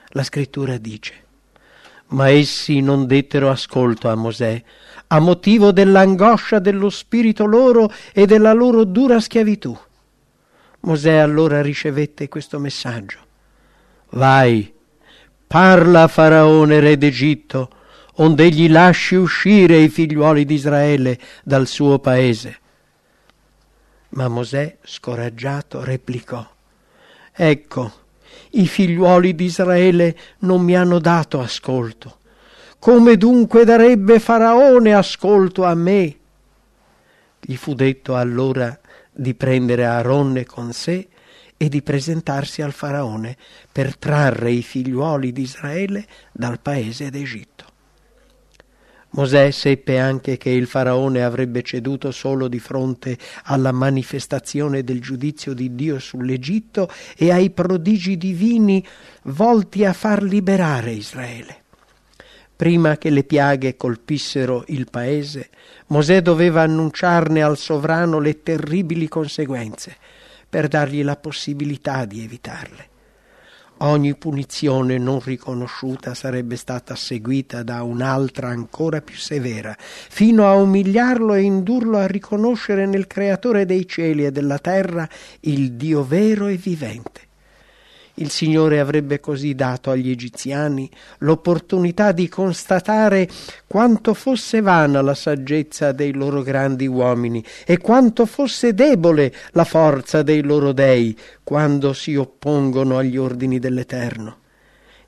La 0.09 0.23
scrittura 0.23 0.77
dice 0.77 1.29
ma 2.11 2.29
essi 2.29 2.81
non 2.81 3.07
dettero 3.07 3.49
ascolto 3.49 4.09
a 4.09 4.15
Mosè, 4.15 4.61
a 5.07 5.19
motivo 5.19 5.71
dell'angoscia 5.71 6.59
dello 6.59 6.89
spirito 6.89 7.45
loro 7.45 7.91
e 8.13 8.25
della 8.25 8.53
loro 8.53 8.83
dura 8.83 9.19
schiavitù. 9.19 9.77
Mosè 10.81 11.13
allora 11.13 11.61
ricevette 11.61 12.27
questo 12.27 12.59
messaggio. 12.59 13.19
Vai, 14.11 14.70
Parla 15.51 16.03
a 16.03 16.07
Faraone, 16.07 16.79
re 16.79 16.97
d'Egitto, 16.97 17.69
onde 18.15 18.45
egli 18.45 18.69
lasci 18.69 19.15
uscire 19.15 19.79
i 19.79 19.89
figliuoli 19.89 20.45
di 20.45 20.53
Israele 20.53 21.19
dal 21.43 21.67
suo 21.67 21.99
paese. 21.99 22.57
Ma 24.11 24.29
Mosè, 24.29 24.77
scoraggiato, 24.81 25.83
replicò, 25.83 26.49
Ecco, 27.33 27.91
i 28.51 28.65
figliuoli 28.65 29.35
di 29.35 29.43
Israele 29.43 30.17
non 30.39 30.61
mi 30.61 30.73
hanno 30.73 30.99
dato 30.99 31.41
ascolto. 31.41 32.19
Come 32.79 33.17
dunque 33.17 33.65
darebbe 33.65 34.21
Faraone 34.21 34.93
ascolto 34.93 35.65
a 35.65 35.75
me? 35.75 36.17
Gli 37.41 37.57
fu 37.57 37.73
detto 37.73 38.15
allora 38.15 38.79
di 39.11 39.33
prendere 39.33 39.83
Aaronne 39.83 40.45
con 40.45 40.71
sé 40.71 41.09
e 41.61 41.69
di 41.69 41.83
presentarsi 41.83 42.63
al 42.63 42.71
faraone 42.71 43.37
per 43.71 43.95
trarre 43.95 44.49
i 44.49 44.63
figliuoli 44.63 45.31
di 45.31 45.43
Israele 45.43 46.07
dal 46.31 46.59
paese 46.59 47.11
d'Egitto. 47.11 47.65
Mosè 49.11 49.51
seppe 49.51 49.99
anche 49.99 50.37
che 50.37 50.49
il 50.49 50.65
faraone 50.65 51.23
avrebbe 51.23 51.61
ceduto 51.61 52.09
solo 52.09 52.47
di 52.47 52.57
fronte 52.57 53.15
alla 53.43 53.71
manifestazione 53.71 54.83
del 54.83 55.01
giudizio 55.01 55.53
di 55.53 55.75
Dio 55.75 55.99
sull'Egitto 55.99 56.89
e 57.15 57.31
ai 57.31 57.51
prodigi 57.51 58.17
divini 58.17 58.83
volti 59.25 59.85
a 59.85 59.93
far 59.93 60.23
liberare 60.23 60.93
Israele. 60.93 61.57
Prima 62.55 62.97
che 62.97 63.11
le 63.11 63.23
piaghe 63.23 63.77
colpissero 63.77 64.63
il 64.69 64.87
paese, 64.89 65.49
Mosè 65.87 66.23
doveva 66.23 66.63
annunciarne 66.63 67.43
al 67.43 67.57
sovrano 67.57 68.17
le 68.17 68.41
terribili 68.41 69.07
conseguenze 69.07 69.97
per 70.51 70.67
dargli 70.67 71.01
la 71.01 71.15
possibilità 71.15 72.03
di 72.03 72.21
evitarle. 72.25 72.89
Ogni 73.77 74.15
punizione 74.15 74.97
non 74.97 75.21
riconosciuta 75.21 76.13
sarebbe 76.13 76.57
stata 76.57 76.93
seguita 76.93 77.63
da 77.63 77.83
un'altra 77.83 78.49
ancora 78.49 78.99
più 78.99 79.15
severa, 79.15 79.73
fino 79.79 80.45
a 80.45 80.55
umiliarlo 80.55 81.35
e 81.35 81.41
indurlo 81.41 81.97
a 81.97 82.05
riconoscere 82.05 82.85
nel 82.85 83.07
Creatore 83.07 83.65
dei 83.65 83.87
cieli 83.87 84.25
e 84.25 84.31
della 84.31 84.59
terra 84.59 85.07
il 85.41 85.71
Dio 85.71 86.03
vero 86.03 86.47
e 86.47 86.57
vivente. 86.57 87.29
Il 88.21 88.29
Signore 88.29 88.79
avrebbe 88.79 89.19
così 89.19 89.55
dato 89.55 89.89
agli 89.89 90.11
egiziani 90.11 90.87
l'opportunità 91.19 92.11
di 92.11 92.29
constatare 92.29 93.27
quanto 93.65 94.13
fosse 94.13 94.61
vana 94.61 95.01
la 95.01 95.15
saggezza 95.15 95.91
dei 95.91 96.13
loro 96.13 96.43
grandi 96.43 96.85
uomini 96.85 97.43
e 97.65 97.79
quanto 97.79 98.27
fosse 98.27 98.75
debole 98.75 99.33
la 99.53 99.63
forza 99.63 100.21
dei 100.21 100.43
loro 100.43 100.71
dei 100.71 101.17
quando 101.43 101.93
si 101.93 102.15
oppongono 102.15 102.99
agli 102.99 103.17
ordini 103.17 103.57
dell'Eterno. 103.57 104.37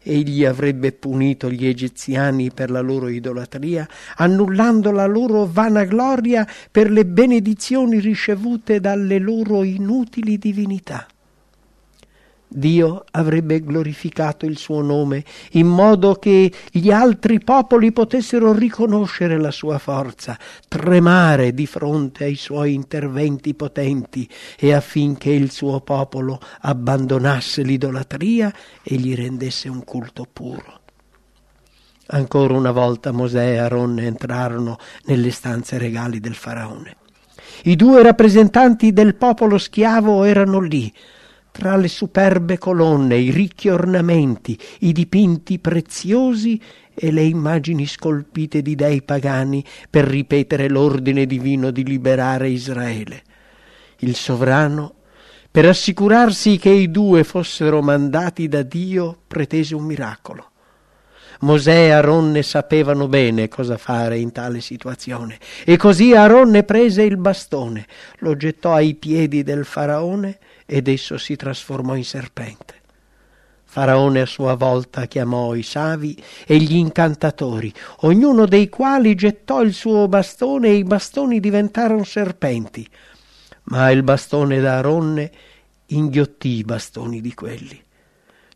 egli 0.01 0.43
avrebbe 0.43 0.91
punito 0.91 1.51
gli 1.51 1.67
egiziani 1.67 2.51
per 2.51 2.71
la 2.71 2.81
loro 2.81 3.09
idolatria, 3.09 3.87
annullando 4.15 4.89
la 4.89 5.05
loro 5.05 5.45
vanagloria 5.45 6.47
per 6.71 6.89
le 6.89 7.05
benedizioni 7.05 7.99
ricevute 7.99 8.79
dalle 8.79 9.19
loro 9.19 9.61
inutili 9.61 10.39
divinità. 10.39 11.05
Dio 12.53 13.05
avrebbe 13.11 13.61
glorificato 13.61 14.45
il 14.45 14.57
suo 14.57 14.81
nome 14.81 15.23
in 15.51 15.67
modo 15.67 16.15
che 16.15 16.51
gli 16.71 16.91
altri 16.91 17.39
popoli 17.39 17.91
potessero 17.91 18.53
riconoscere 18.53 19.39
la 19.39 19.51
sua 19.51 19.79
forza, 19.79 20.37
tremare 20.67 21.53
di 21.53 21.65
fronte 21.65 22.25
ai 22.25 22.35
suoi 22.35 22.73
interventi 22.73 23.53
potenti 23.53 24.29
e 24.57 24.73
affinché 24.73 25.31
il 25.31 25.51
suo 25.51 25.81
popolo 25.81 26.39
abbandonasse 26.61 27.63
l'idolatria 27.63 28.53
e 28.83 28.95
gli 28.95 29.15
rendesse 29.15 29.69
un 29.69 29.83
culto 29.83 30.27
puro. 30.31 30.81
Ancora 32.07 32.53
una 32.53 32.71
volta 32.71 33.11
Mosè 33.11 33.53
e 33.53 33.57
Aaron 33.57 33.97
entrarono 33.99 34.77
nelle 35.05 35.31
stanze 35.31 35.77
regali 35.77 36.19
del 36.19 36.35
faraone. 36.35 36.97
I 37.63 37.75
due 37.75 38.03
rappresentanti 38.03 38.91
del 38.91 39.15
popolo 39.15 39.57
schiavo 39.57 40.23
erano 40.23 40.59
lì, 40.59 40.93
tra 41.53 41.75
le 41.75 41.87
superbe 41.87 42.57
colonne, 42.57 43.15
i 43.15 43.29
ricchi 43.29 43.69
ornamenti, 43.69 44.57
i 44.79 44.91
dipinti 44.91 45.59
preziosi 45.59 46.59
e 46.95 47.11
le 47.11 47.21
immagini 47.21 47.85
scolpite 47.85 48.63
di 48.63 48.73
dei 48.73 49.03
pagani 49.03 49.63
per 49.87 50.05
ripetere 50.05 50.67
l'ordine 50.67 51.27
divino 51.27 51.69
di 51.69 51.83
liberare 51.83 52.49
Israele. 52.49 53.21
Il 53.99 54.15
sovrano, 54.15 54.95
per 55.51 55.67
assicurarsi 55.67 56.57
che 56.57 56.71
i 56.71 56.89
due 56.89 57.23
fossero 57.23 57.83
mandati 57.83 58.47
da 58.47 58.63
Dio, 58.63 59.15
pretese 59.27 59.75
un 59.75 59.83
miracolo. 59.83 60.49
Mosè 61.41 61.85
e 61.85 61.89
Aronne 61.91 62.41
sapevano 62.41 63.07
bene 63.07 63.47
cosa 63.47 63.77
fare 63.77 64.17
in 64.17 64.31
tale 64.31 64.59
situazione 64.59 65.37
e 65.65 65.77
così 65.77 66.15
Aronne 66.15 66.63
prese 66.63 67.03
il 67.03 67.17
bastone, 67.17 67.85
lo 68.19 68.35
gettò 68.35 68.73
ai 68.73 68.95
piedi 68.95 69.43
del 69.43 69.65
faraone 69.65 70.39
ed 70.65 70.87
esso 70.87 71.17
si 71.17 71.35
trasformò 71.35 71.95
in 71.95 72.05
serpente. 72.05 72.81
Faraone 73.65 74.21
a 74.21 74.25
sua 74.27 74.53
volta 74.53 75.07
chiamò 75.07 75.55
i 75.55 75.63
savi 75.63 76.21
e 76.45 76.57
gli 76.57 76.75
incantatori, 76.75 77.73
ognuno 78.01 78.45
dei 78.45 78.69
quali 78.69 79.15
gettò 79.15 79.63
il 79.63 79.73
suo 79.73 80.07
bastone 80.07 80.67
e 80.67 80.75
i 80.75 80.83
bastoni 80.83 81.39
diventarono 81.39 82.03
serpenti, 82.03 82.87
ma 83.63 83.89
il 83.89 84.03
bastone 84.03 84.59
d'Aronne 84.59 85.31
inghiottì 85.87 86.49
i 86.57 86.63
bastoni 86.63 87.19
di 87.19 87.33
quelli. 87.33 87.83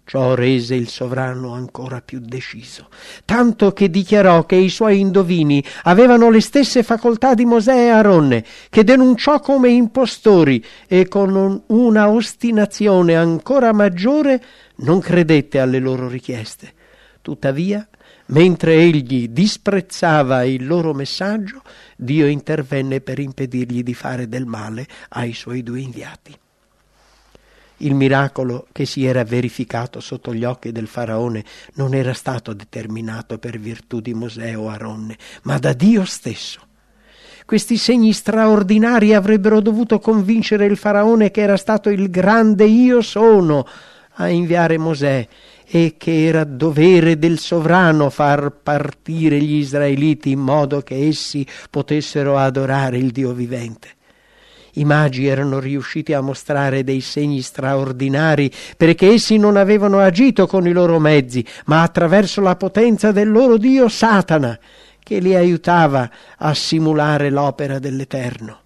Ciò 0.10 0.36
rese 0.36 0.74
il 0.74 0.88
sovrano 0.88 1.52
ancora 1.52 2.00
più 2.00 2.22
deciso, 2.22 2.88
tanto 3.26 3.74
che 3.74 3.90
dichiarò 3.90 4.46
che 4.46 4.56
i 4.56 4.70
suoi 4.70 5.02
indovini 5.02 5.62
avevano 5.84 6.30
le 6.30 6.40
stesse 6.40 6.82
facoltà 6.82 7.34
di 7.34 7.44
Mosè 7.44 7.76
e 7.76 7.90
Aronne, 7.90 8.46
che 8.70 8.86
denunciò 8.86 9.42
come 9.42 9.68
impostori 9.68 10.64
e 10.88 11.10
con 11.10 11.62
una 11.68 12.10
ostinazione 12.10 13.18
ancora 13.18 13.74
maggiore 13.74 14.42
non 14.78 15.02
credette 15.02 15.60
alle 15.60 15.80
loro 15.80 16.08
richieste. 16.08 16.72
Tuttavia, 17.22 17.86
mentre 18.28 18.76
egli 18.76 19.28
disprezzava 19.28 20.46
il 20.46 20.66
loro 20.66 20.94
messaggio, 20.94 21.62
Dio 21.98 22.28
intervenne 22.28 23.02
per 23.02 23.20
impedirgli 23.20 23.84
di 23.84 23.94
fare 23.94 24.30
del 24.30 24.46
male 24.46 24.88
ai 25.10 25.34
suoi 25.34 25.64
due 25.64 25.82
inviati. 25.82 26.34
Il 27.77 27.93
miracolo 27.93 28.67
che 28.72 28.86
si 28.86 29.05
era 29.05 29.24
verificato 29.24 30.00
sotto 30.00 30.34
gli 30.34 30.43
occhi 30.43 30.72
del 30.72 30.88
faraone 30.88 31.43
non 31.74 31.93
era 31.93 32.13
stato 32.13 32.53
determinato 32.53 33.38
per 33.38 33.60
virtù 33.60 34.00
di 34.00 34.13
Mosè 34.13 34.57
o 34.57 34.69
Aronne, 34.69 35.17
ma 35.43 35.60
da 35.60 35.74
Dio 35.74 36.03
stesso. 36.05 36.62
Questi 37.46 37.77
segni 37.77 38.12
straordinari 38.13 39.13
avrebbero 39.13 39.62
dovuto 39.62 40.00
convincere 40.00 40.65
il 40.65 40.75
faraone 40.75 41.31
che 41.31 41.41
era 41.41 41.55
stato 41.55 41.89
il 41.89 42.10
grande 42.10 42.65
io 42.65 43.01
sono 43.01 43.65
a 44.15 44.27
inviare 44.27 44.77
Mosè 44.77 45.27
e 45.69 45.96
che 45.98 46.25
era 46.25 46.43
dovere 46.43 47.19
del 47.19 47.39
sovrano 47.39 48.10
far 48.10 48.51
partire 48.51 49.39
gli 49.39 49.55
israeliti 49.55 50.31
in 50.31 50.39
modo 50.39 50.81
che 50.81 51.07
essi 51.07 51.46
potessero 51.69 52.38
adorare 52.38 52.98
il 52.98 53.12
Dio 53.12 53.34
vivente. 53.34 53.97
I 54.77 54.86
magi 54.86 55.25
erano 55.25 55.60
riusciti 55.60 56.13
a 56.13 56.22
mostrare 56.22 56.84
dei 56.84 57.01
segni 57.01 57.41
straordinari 57.41 58.51
perché 58.77 59.10
essi 59.13 59.38
non 59.38 59.57
avevano 59.57 60.00
agito 60.00 60.46
con 60.46 60.67
i 60.67 60.72
loro 60.72 61.00
mezzi, 61.00 61.43
ma 61.65 61.81
attraverso 61.81 62.41
la 62.41 62.55
potenza 62.55 63.12
del 63.12 63.31
loro 63.31 63.57
Dio 63.57 63.89
Satana, 63.89 64.57
che 65.01 65.17
li 65.17 65.34
aiutava 65.34 66.07
a 66.38 66.53
simulare 66.53 67.31
l'opera 67.31 67.79
dell'Eterno. 67.79 68.60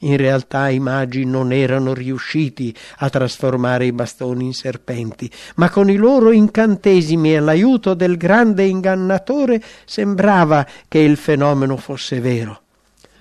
In 0.00 0.18
realtà 0.18 0.68
i 0.68 0.80
magi 0.80 1.24
non 1.24 1.50
erano 1.52 1.94
riusciti 1.94 2.74
a 2.98 3.08
trasformare 3.08 3.86
i 3.86 3.92
bastoni 3.92 4.44
in 4.44 4.54
serpenti, 4.54 5.30
ma 5.56 5.70
con 5.70 5.88
i 5.88 5.96
loro 5.96 6.30
incantesimi 6.30 7.34
e 7.34 7.40
l'aiuto 7.40 7.94
del 7.94 8.18
grande 8.18 8.64
ingannatore 8.64 9.62
sembrava 9.86 10.66
che 10.88 10.98
il 10.98 11.16
fenomeno 11.16 11.78
fosse 11.78 12.20
vero. 12.20 12.60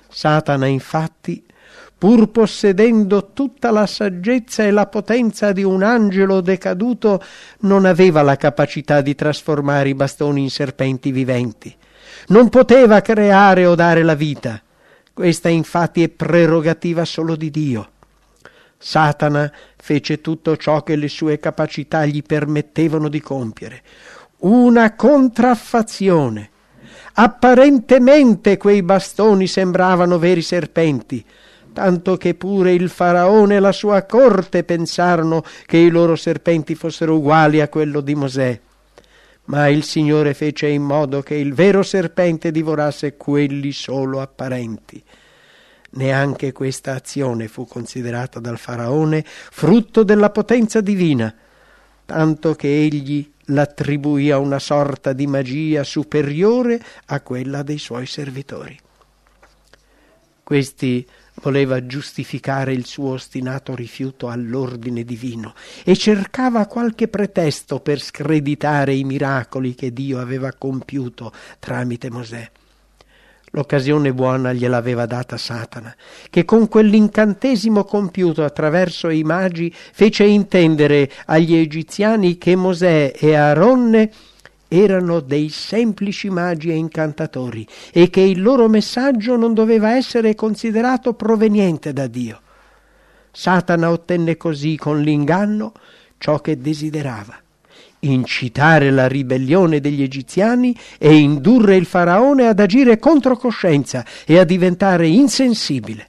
Satana 0.09 0.65
infatti 0.65 1.45
pur 1.99 2.29
possedendo 2.29 3.31
tutta 3.33 3.71
la 3.71 3.85
saggezza 3.85 4.63
e 4.63 4.71
la 4.71 4.87
potenza 4.87 5.51
di 5.51 5.63
un 5.63 5.83
angelo 5.83 6.39
decaduto, 6.39 7.21
non 7.59 7.83
aveva 7.83 8.21
la 8.21 8.37
capacità 8.37 9.01
di 9.01 9.13
trasformare 9.15 9.89
i 9.89 9.93
bastoni 9.93 10.41
in 10.41 10.49
serpenti 10.49 11.11
viventi. 11.11 11.75
Non 12.27 12.47
poteva 12.47 13.01
creare 13.01 13.65
o 13.65 13.75
dare 13.75 14.03
la 14.03 14.15
vita. 14.15 14.61
Questa 15.13 15.49
infatti 15.49 16.01
è 16.01 16.07
prerogativa 16.07 17.03
solo 17.03 17.35
di 17.35 17.51
Dio. 17.51 17.89
Satana 18.77 19.51
fece 19.75 20.21
tutto 20.21 20.55
ciò 20.55 20.83
che 20.83 20.95
le 20.95 21.09
sue 21.09 21.37
capacità 21.37 22.05
gli 22.05 22.23
permettevano 22.23 23.09
di 23.09 23.19
compiere. 23.19 23.81
Una 24.37 24.95
contraffazione. 24.95 26.49
Apparentemente 27.15 28.55
quei 28.55 28.83
bastoni 28.83 29.47
sembravano 29.47 30.17
veri 30.17 30.41
serpenti, 30.41 31.25
tanto 31.73 32.17
che 32.17 32.33
pure 32.33 32.73
il 32.73 32.89
faraone 32.89 33.55
e 33.55 33.59
la 33.59 33.71
sua 33.71 34.05
corte 34.05 34.63
pensarono 34.63 35.43
che 35.65 35.77
i 35.77 35.89
loro 35.89 36.15
serpenti 36.15 36.75
fossero 36.75 37.17
uguali 37.17 37.61
a 37.61 37.69
quello 37.69 38.01
di 38.01 38.15
Mosè. 38.15 38.59
Ma 39.45 39.67
il 39.67 39.83
Signore 39.83 40.33
fece 40.33 40.67
in 40.67 40.83
modo 40.83 41.21
che 41.21 41.35
il 41.35 41.53
vero 41.53 41.81
serpente 41.81 42.51
divorasse 42.51 43.17
quelli 43.17 43.71
solo 43.71 44.21
apparenti. 44.21 45.03
Neanche 45.91 46.51
questa 46.51 46.93
azione 46.93 47.47
fu 47.47 47.65
considerata 47.65 48.39
dal 48.39 48.59
faraone 48.59 49.23
frutto 49.25 50.03
della 50.03 50.29
potenza 50.29 50.81
divina, 50.81 51.33
tanto 52.05 52.53
che 52.53 52.67
egli 52.67 53.27
l'attribuì 53.45 54.29
a 54.29 54.37
una 54.37 54.59
sorta 54.59 55.13
di 55.13 55.25
magia 55.25 55.83
superiore 55.83 56.79
a 57.07 57.21
quella 57.21 57.63
dei 57.63 57.79
suoi 57.79 58.05
servitori. 58.05 58.77
Questi 60.43 61.07
voleva 61.41 61.85
giustificare 61.85 62.73
il 62.73 62.85
suo 62.85 63.13
ostinato 63.13 63.75
rifiuto 63.75 64.29
all'ordine 64.29 65.03
divino 65.03 65.53
e 65.83 65.95
cercava 65.95 66.65
qualche 66.65 67.07
pretesto 67.07 67.79
per 67.79 67.99
screditare 68.01 68.93
i 68.93 69.03
miracoli 69.03 69.75
che 69.75 69.93
Dio 69.93 70.19
aveva 70.19 70.53
compiuto 70.53 71.31
tramite 71.59 72.09
Mosè. 72.09 72.49
L'occasione 73.51 74.13
buona 74.13 74.53
gliel'aveva 74.53 75.07
data 75.07 75.35
Satana, 75.35 75.95
che 76.29 76.45
con 76.45 76.67
quell'incantesimo 76.67 77.83
compiuto 77.83 78.43
attraverso 78.43 79.09
i 79.09 79.23
magi 79.23 79.73
fece 79.73 80.23
intendere 80.25 81.09
agli 81.25 81.55
egiziani 81.55 82.37
che 82.37 82.55
Mosè 82.55 83.11
e 83.15 83.33
Aaronne 83.33 84.11
erano 84.69 85.19
dei 85.19 85.49
semplici 85.49 86.29
magi 86.29 86.69
e 86.69 86.75
incantatori 86.75 87.67
e 87.91 88.09
che 88.09 88.21
il 88.21 88.41
loro 88.41 88.69
messaggio 88.69 89.35
non 89.35 89.53
doveva 89.53 89.95
essere 89.95 90.35
considerato 90.35 91.13
proveniente 91.13 91.91
da 91.91 92.07
Dio. 92.07 92.39
Satana 93.31 93.91
ottenne 93.91 94.37
così 94.37 94.77
con 94.77 95.01
l'inganno 95.01 95.73
ciò 96.17 96.39
che 96.39 96.57
desiderava 96.57 97.37
incitare 98.01 98.91
la 98.91 99.07
ribellione 99.07 99.81
degli 99.81 100.01
egiziani 100.01 100.73
e 100.97 101.15
indurre 101.15 101.75
il 101.75 101.85
faraone 101.85 102.47
ad 102.47 102.59
agire 102.59 102.97
contro 102.97 103.35
coscienza 103.35 104.05
e 104.25 104.37
a 104.37 104.43
diventare 104.43 105.07
insensibile. 105.07 106.08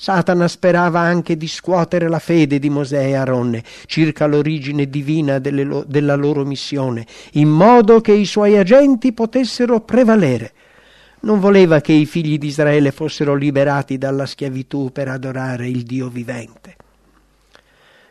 Satana 0.00 0.46
sperava 0.46 1.00
anche 1.00 1.36
di 1.36 1.48
scuotere 1.48 2.08
la 2.08 2.20
fede 2.20 2.60
di 2.60 2.70
Mosè 2.70 3.04
e 3.04 3.14
Aronne 3.14 3.64
circa 3.86 4.26
l'origine 4.26 4.88
divina 4.88 5.40
lo- 5.42 5.84
della 5.84 6.14
loro 6.14 6.44
missione, 6.44 7.04
in 7.32 7.48
modo 7.48 8.00
che 8.00 8.12
i 8.12 8.24
suoi 8.24 8.56
agenti 8.56 9.12
potessero 9.12 9.80
prevalere. 9.80 10.52
Non 11.22 11.40
voleva 11.40 11.80
che 11.80 11.90
i 11.90 12.06
figli 12.06 12.38
di 12.38 12.46
Israele 12.46 12.92
fossero 12.92 13.34
liberati 13.34 13.98
dalla 13.98 14.24
schiavitù 14.24 14.92
per 14.92 15.08
adorare 15.08 15.66
il 15.66 15.82
Dio 15.82 16.08
vivente. 16.08 16.76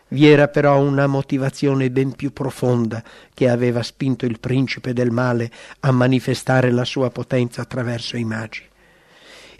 Vi 0.10 0.28
era 0.28 0.50
però 0.50 0.82
una 0.82 1.08
motivazione 1.08 1.90
ben 1.90 2.12
più 2.12 2.34
profonda 2.34 3.02
che 3.34 3.48
aveva 3.48 3.82
spinto 3.82 4.26
il 4.26 4.42
principe 4.42 4.92
del 4.92 5.12
male 5.12 5.50
a 5.80 5.92
manifestare 5.92 6.70
la 6.70 6.84
sua 6.84 7.10
potenza 7.12 7.62
attraverso 7.62 8.18
i 8.18 8.26
magi. 8.26 8.64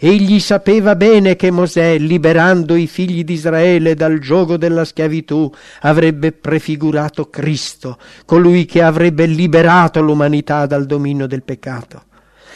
Egli 0.00 0.38
sapeva 0.38 0.94
bene 0.94 1.34
che 1.34 1.50
Mosè, 1.50 1.98
liberando 1.98 2.76
i 2.76 2.86
figli 2.86 3.24
di 3.24 3.32
Israele 3.32 3.94
dal 3.94 4.20
giogo 4.20 4.56
della 4.56 4.84
schiavitù, 4.84 5.50
avrebbe 5.80 6.30
prefigurato 6.30 7.28
Cristo, 7.30 7.98
colui 8.24 8.64
che 8.64 8.80
avrebbe 8.80 9.26
liberato 9.26 10.00
l'umanità 10.00 10.66
dal 10.66 10.86
dominio 10.86 11.26
del 11.26 11.42
peccato. 11.42 12.04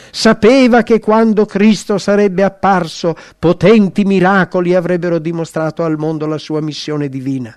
Sapeva 0.09 0.83
che 0.83 0.99
quando 0.99 1.45
Cristo 1.45 1.97
sarebbe 1.97 2.43
apparso, 2.43 3.13
potenti 3.37 4.05
miracoli 4.05 4.73
avrebbero 4.73 5.19
dimostrato 5.19 5.83
al 5.83 5.97
mondo 5.97 6.25
la 6.25 6.37
sua 6.37 6.61
missione 6.61 7.09
divina. 7.09 7.53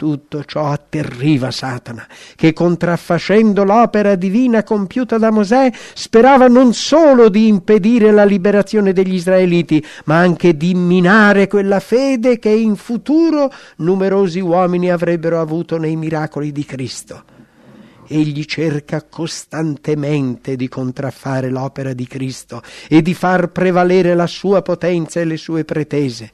Tutto 0.00 0.44
ciò 0.44 0.68
atterriva 0.68 1.50
Satana, 1.50 2.08
che 2.34 2.54
contraffacendo 2.54 3.64
l'opera 3.64 4.14
divina 4.14 4.62
compiuta 4.62 5.18
da 5.18 5.30
Mosè, 5.30 5.70
sperava 5.92 6.48
non 6.48 6.72
solo 6.72 7.28
di 7.28 7.48
impedire 7.48 8.10
la 8.10 8.24
liberazione 8.24 8.94
degli 8.94 9.12
israeliti, 9.12 9.84
ma 10.06 10.16
anche 10.16 10.56
di 10.56 10.72
minare 10.72 11.48
quella 11.48 11.80
fede 11.80 12.38
che 12.38 12.48
in 12.48 12.76
futuro 12.76 13.52
numerosi 13.76 14.40
uomini 14.40 14.90
avrebbero 14.90 15.38
avuto 15.38 15.76
nei 15.76 15.96
miracoli 15.96 16.50
di 16.50 16.64
Cristo. 16.64 17.22
Egli 18.06 18.46
cerca 18.46 19.02
costantemente 19.02 20.56
di 20.56 20.66
contraffare 20.68 21.50
l'opera 21.50 21.92
di 21.92 22.06
Cristo 22.06 22.62
e 22.88 23.02
di 23.02 23.12
far 23.12 23.48
prevalere 23.48 24.14
la 24.14 24.26
sua 24.26 24.62
potenza 24.62 25.20
e 25.20 25.26
le 25.26 25.36
sue 25.36 25.66
pretese 25.66 26.32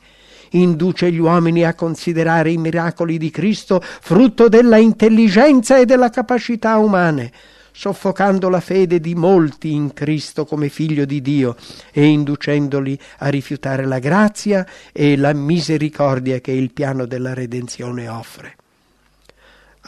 induce 0.51 1.11
gli 1.11 1.19
uomini 1.19 1.65
a 1.65 1.75
considerare 1.75 2.51
i 2.51 2.57
miracoli 2.57 3.19
di 3.19 3.31
Cristo 3.31 3.81
frutto 3.83 4.49
della 4.49 4.77
intelligenza 4.77 5.79
e 5.79 5.85
della 5.85 6.11
capacità 6.11 6.77
umane, 6.79 7.33
soffocando 7.73 8.49
la 8.49 8.61
fede 8.61 9.01
di 9.01 9.15
molti 9.15 9.73
in 9.73 9.93
Cristo 9.93 10.47
come 10.47 10.69
figlio 10.69 11.05
di 11.05 11.21
Dio 11.21 11.57
e 11.93 12.05
inducendoli 12.07 12.99
a 13.19 13.29
rifiutare 13.29 13.85
la 13.85 13.99
grazia 13.99 14.67
e 14.93 15.17
la 15.17 15.33
misericordia 15.35 16.41
che 16.41 16.53
il 16.53 16.73
piano 16.73 17.05
della 17.05 17.35
redenzione 17.35 18.09
offre. 18.09 18.57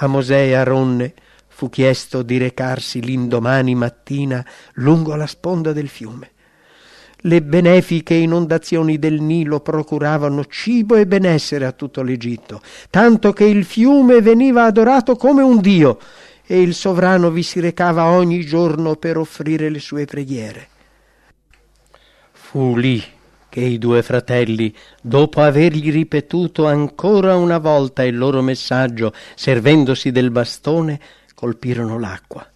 A 0.00 0.06
Mosè 0.06 0.48
e 0.48 0.54
a 0.54 0.64
Ronne 0.64 1.14
fu 1.48 1.70
chiesto 1.70 2.22
di 2.22 2.36
recarsi 2.36 3.00
l'indomani 3.00 3.74
mattina 3.74 4.44
lungo 4.74 5.14
la 5.16 5.26
sponda 5.26 5.72
del 5.72 5.88
fiume 5.88 6.32
le 7.22 7.42
benefiche 7.42 8.14
inondazioni 8.14 8.98
del 8.98 9.20
Nilo 9.20 9.60
procuravano 9.60 10.44
cibo 10.44 10.94
e 10.94 11.06
benessere 11.06 11.64
a 11.64 11.72
tutto 11.72 12.02
l'Egitto, 12.02 12.60
tanto 12.90 13.32
che 13.32 13.44
il 13.44 13.64
fiume 13.64 14.20
veniva 14.20 14.64
adorato 14.64 15.16
come 15.16 15.42
un 15.42 15.60
dio 15.60 15.98
e 16.46 16.62
il 16.62 16.74
sovrano 16.74 17.30
vi 17.30 17.42
si 17.42 17.60
recava 17.60 18.06
ogni 18.06 18.44
giorno 18.44 18.96
per 18.96 19.18
offrire 19.18 19.68
le 19.68 19.80
sue 19.80 20.04
preghiere. 20.04 20.68
Fu 22.32 22.76
lì 22.76 23.02
che 23.50 23.60
i 23.60 23.78
due 23.78 24.02
fratelli, 24.02 24.74
dopo 25.00 25.42
avergli 25.42 25.90
ripetuto 25.90 26.66
ancora 26.66 27.36
una 27.36 27.58
volta 27.58 28.04
il 28.04 28.16
loro 28.16 28.40
messaggio, 28.42 29.12
servendosi 29.34 30.10
del 30.10 30.30
bastone, 30.30 31.00
colpirono 31.34 31.98
l'acqua. 31.98 32.46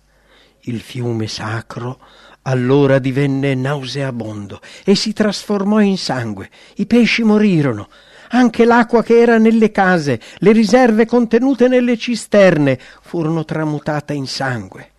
Il 0.60 0.80
fiume 0.80 1.26
sacro 1.26 1.98
allora 2.42 2.98
divenne 2.98 3.54
nauseabondo 3.54 4.60
e 4.84 4.94
si 4.94 5.12
trasformò 5.12 5.80
in 5.80 5.98
sangue. 5.98 6.50
I 6.76 6.86
pesci 6.86 7.22
morirono. 7.22 7.88
Anche 8.34 8.64
l'acqua 8.64 9.02
che 9.02 9.20
era 9.20 9.36
nelle 9.36 9.70
case, 9.70 10.20
le 10.38 10.52
riserve 10.52 11.04
contenute 11.06 11.68
nelle 11.68 11.98
cisterne, 11.98 12.78
furono 13.02 13.44
tramutate 13.44 14.14
in 14.14 14.26
sangue. 14.26 14.90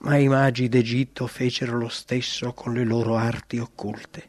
Ma 0.00 0.16
i 0.16 0.28
magi 0.28 0.68
d'Egitto 0.68 1.26
fecero 1.26 1.78
lo 1.78 1.88
stesso 1.88 2.52
con 2.52 2.74
le 2.74 2.84
loro 2.84 3.16
arti 3.16 3.58
occulte. 3.58 4.28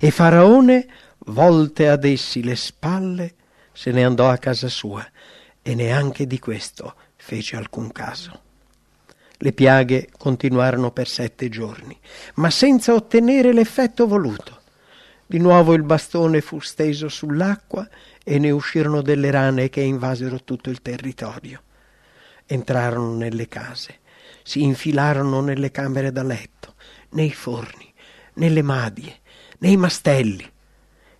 E 0.00 0.10
Faraone, 0.10 0.86
volte 1.26 1.88
ad 1.88 2.04
essi 2.04 2.42
le 2.42 2.56
spalle, 2.56 3.34
se 3.72 3.92
ne 3.92 4.04
andò 4.04 4.28
a 4.28 4.38
casa 4.38 4.68
sua 4.68 5.06
e 5.62 5.74
neanche 5.74 6.26
di 6.26 6.38
questo 6.38 6.94
fece 7.14 7.56
alcun 7.56 7.92
caso. 7.92 8.41
Le 9.42 9.52
piaghe 9.52 10.08
continuarono 10.16 10.92
per 10.92 11.08
sette 11.08 11.48
giorni, 11.48 11.98
ma 12.34 12.48
senza 12.48 12.94
ottenere 12.94 13.52
l'effetto 13.52 14.06
voluto. 14.06 14.60
Di 15.26 15.38
nuovo 15.38 15.74
il 15.74 15.82
bastone 15.82 16.40
fu 16.40 16.60
steso 16.60 17.08
sull'acqua 17.08 17.88
e 18.22 18.38
ne 18.38 18.52
uscirono 18.52 19.02
delle 19.02 19.32
rane 19.32 19.68
che 19.68 19.80
invasero 19.80 20.44
tutto 20.44 20.70
il 20.70 20.80
territorio. 20.80 21.60
Entrarono 22.46 23.16
nelle 23.16 23.48
case, 23.48 23.98
si 24.44 24.62
infilarono 24.62 25.40
nelle 25.40 25.72
camere 25.72 26.12
da 26.12 26.22
letto, 26.22 26.74
nei 27.10 27.32
forni, 27.32 27.92
nelle 28.34 28.62
madie, 28.62 29.22
nei 29.58 29.76
mastelli. 29.76 30.48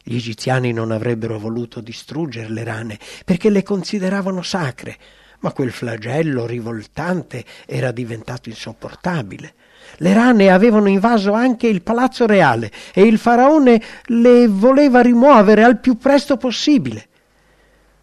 Gli 0.00 0.14
egiziani 0.14 0.72
non 0.72 0.92
avrebbero 0.92 1.40
voluto 1.40 1.80
distruggere 1.80 2.50
le 2.50 2.62
rane 2.62 3.00
perché 3.24 3.50
le 3.50 3.64
consideravano 3.64 4.42
sacre, 4.42 4.96
ma 5.42 5.52
quel 5.52 5.70
flagello 5.70 6.46
rivoltante 6.46 7.44
era 7.66 7.90
diventato 7.90 8.48
insopportabile. 8.48 9.54
Le 9.96 10.14
rane 10.14 10.50
avevano 10.50 10.88
invaso 10.88 11.32
anche 11.32 11.66
il 11.66 11.82
palazzo 11.82 12.26
reale 12.26 12.70
e 12.94 13.02
il 13.02 13.18
faraone 13.18 13.82
le 14.06 14.46
voleva 14.48 15.00
rimuovere 15.00 15.64
al 15.64 15.78
più 15.78 15.98
presto 15.98 16.36
possibile. 16.36 17.08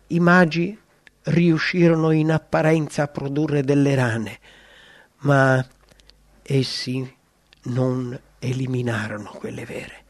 I 0.07 0.19
magi 0.19 0.77
riuscirono 1.23 2.11
in 2.11 2.31
apparenza 2.31 3.03
a 3.03 3.07
produrre 3.07 3.63
delle 3.63 3.95
rane, 3.95 4.39
ma 5.19 5.65
essi 6.43 7.15
non 7.63 8.19
eliminarono 8.39 9.31
quelle 9.33 9.65
vere. 9.65 10.03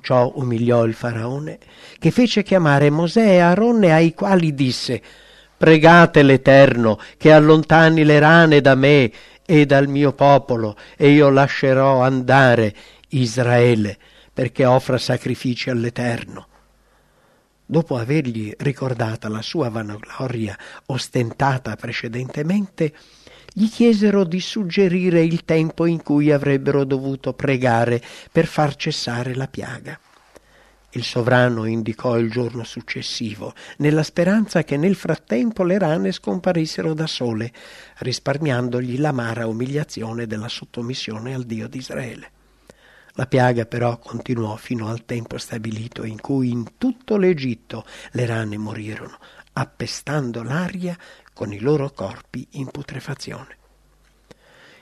Ciò 0.00 0.32
umiliò 0.36 0.84
il 0.84 0.94
faraone, 0.94 1.58
che 1.98 2.10
fece 2.10 2.42
chiamare 2.42 2.90
Mosè 2.90 3.34
e 3.34 3.38
Aronne 3.38 3.92
ai 3.92 4.14
quali 4.14 4.54
disse 4.54 5.02
Pregate 5.62 6.24
l'Eterno 6.24 6.98
che 7.16 7.30
allontani 7.30 8.02
le 8.02 8.18
rane 8.18 8.60
da 8.60 8.74
me 8.74 9.12
e 9.46 9.64
dal 9.64 9.86
mio 9.86 10.12
popolo, 10.12 10.76
e 10.96 11.10
io 11.10 11.30
lascerò 11.30 12.02
andare 12.02 12.74
Israele, 13.10 13.96
perché 14.32 14.64
offra 14.64 14.98
sacrifici 14.98 15.70
all'Eterno. 15.70 16.48
Dopo 17.64 17.96
avergli 17.96 18.52
ricordata 18.58 19.28
la 19.28 19.40
sua 19.40 19.68
vanagloria 19.68 20.58
ostentata 20.86 21.76
precedentemente, 21.76 22.92
gli 23.52 23.68
chiesero 23.68 24.24
di 24.24 24.40
suggerire 24.40 25.22
il 25.22 25.44
tempo 25.44 25.86
in 25.86 26.02
cui 26.02 26.32
avrebbero 26.32 26.82
dovuto 26.82 27.34
pregare 27.34 28.02
per 28.32 28.46
far 28.46 28.74
cessare 28.74 29.36
la 29.36 29.46
piaga. 29.46 29.96
Il 30.94 31.04
sovrano 31.04 31.64
indicò 31.64 32.18
il 32.18 32.30
giorno 32.30 32.64
successivo, 32.64 33.54
nella 33.78 34.02
speranza 34.02 34.62
che 34.62 34.76
nel 34.76 34.94
frattempo 34.94 35.62
le 35.62 35.78
rane 35.78 36.12
scomparissero 36.12 36.92
da 36.92 37.06
sole, 37.06 37.50
risparmiandogli 38.00 38.98
l'amara 38.98 39.46
umiliazione 39.46 40.26
della 40.26 40.48
sottomissione 40.48 41.32
al 41.32 41.44
Dio 41.44 41.66
d'Israele. 41.66 42.30
La 43.12 43.26
piaga 43.26 43.64
però 43.64 43.98
continuò 43.98 44.56
fino 44.56 44.88
al 44.88 45.06
tempo 45.06 45.38
stabilito 45.38 46.04
in 46.04 46.20
cui 46.20 46.50
in 46.50 46.76
tutto 46.76 47.16
l'Egitto 47.16 47.86
le 48.10 48.26
rane 48.26 48.58
morirono, 48.58 49.18
appestando 49.54 50.42
l'aria 50.42 50.94
con 51.32 51.54
i 51.54 51.58
loro 51.58 51.90
corpi 51.90 52.46
in 52.52 52.70
putrefazione. 52.70 53.60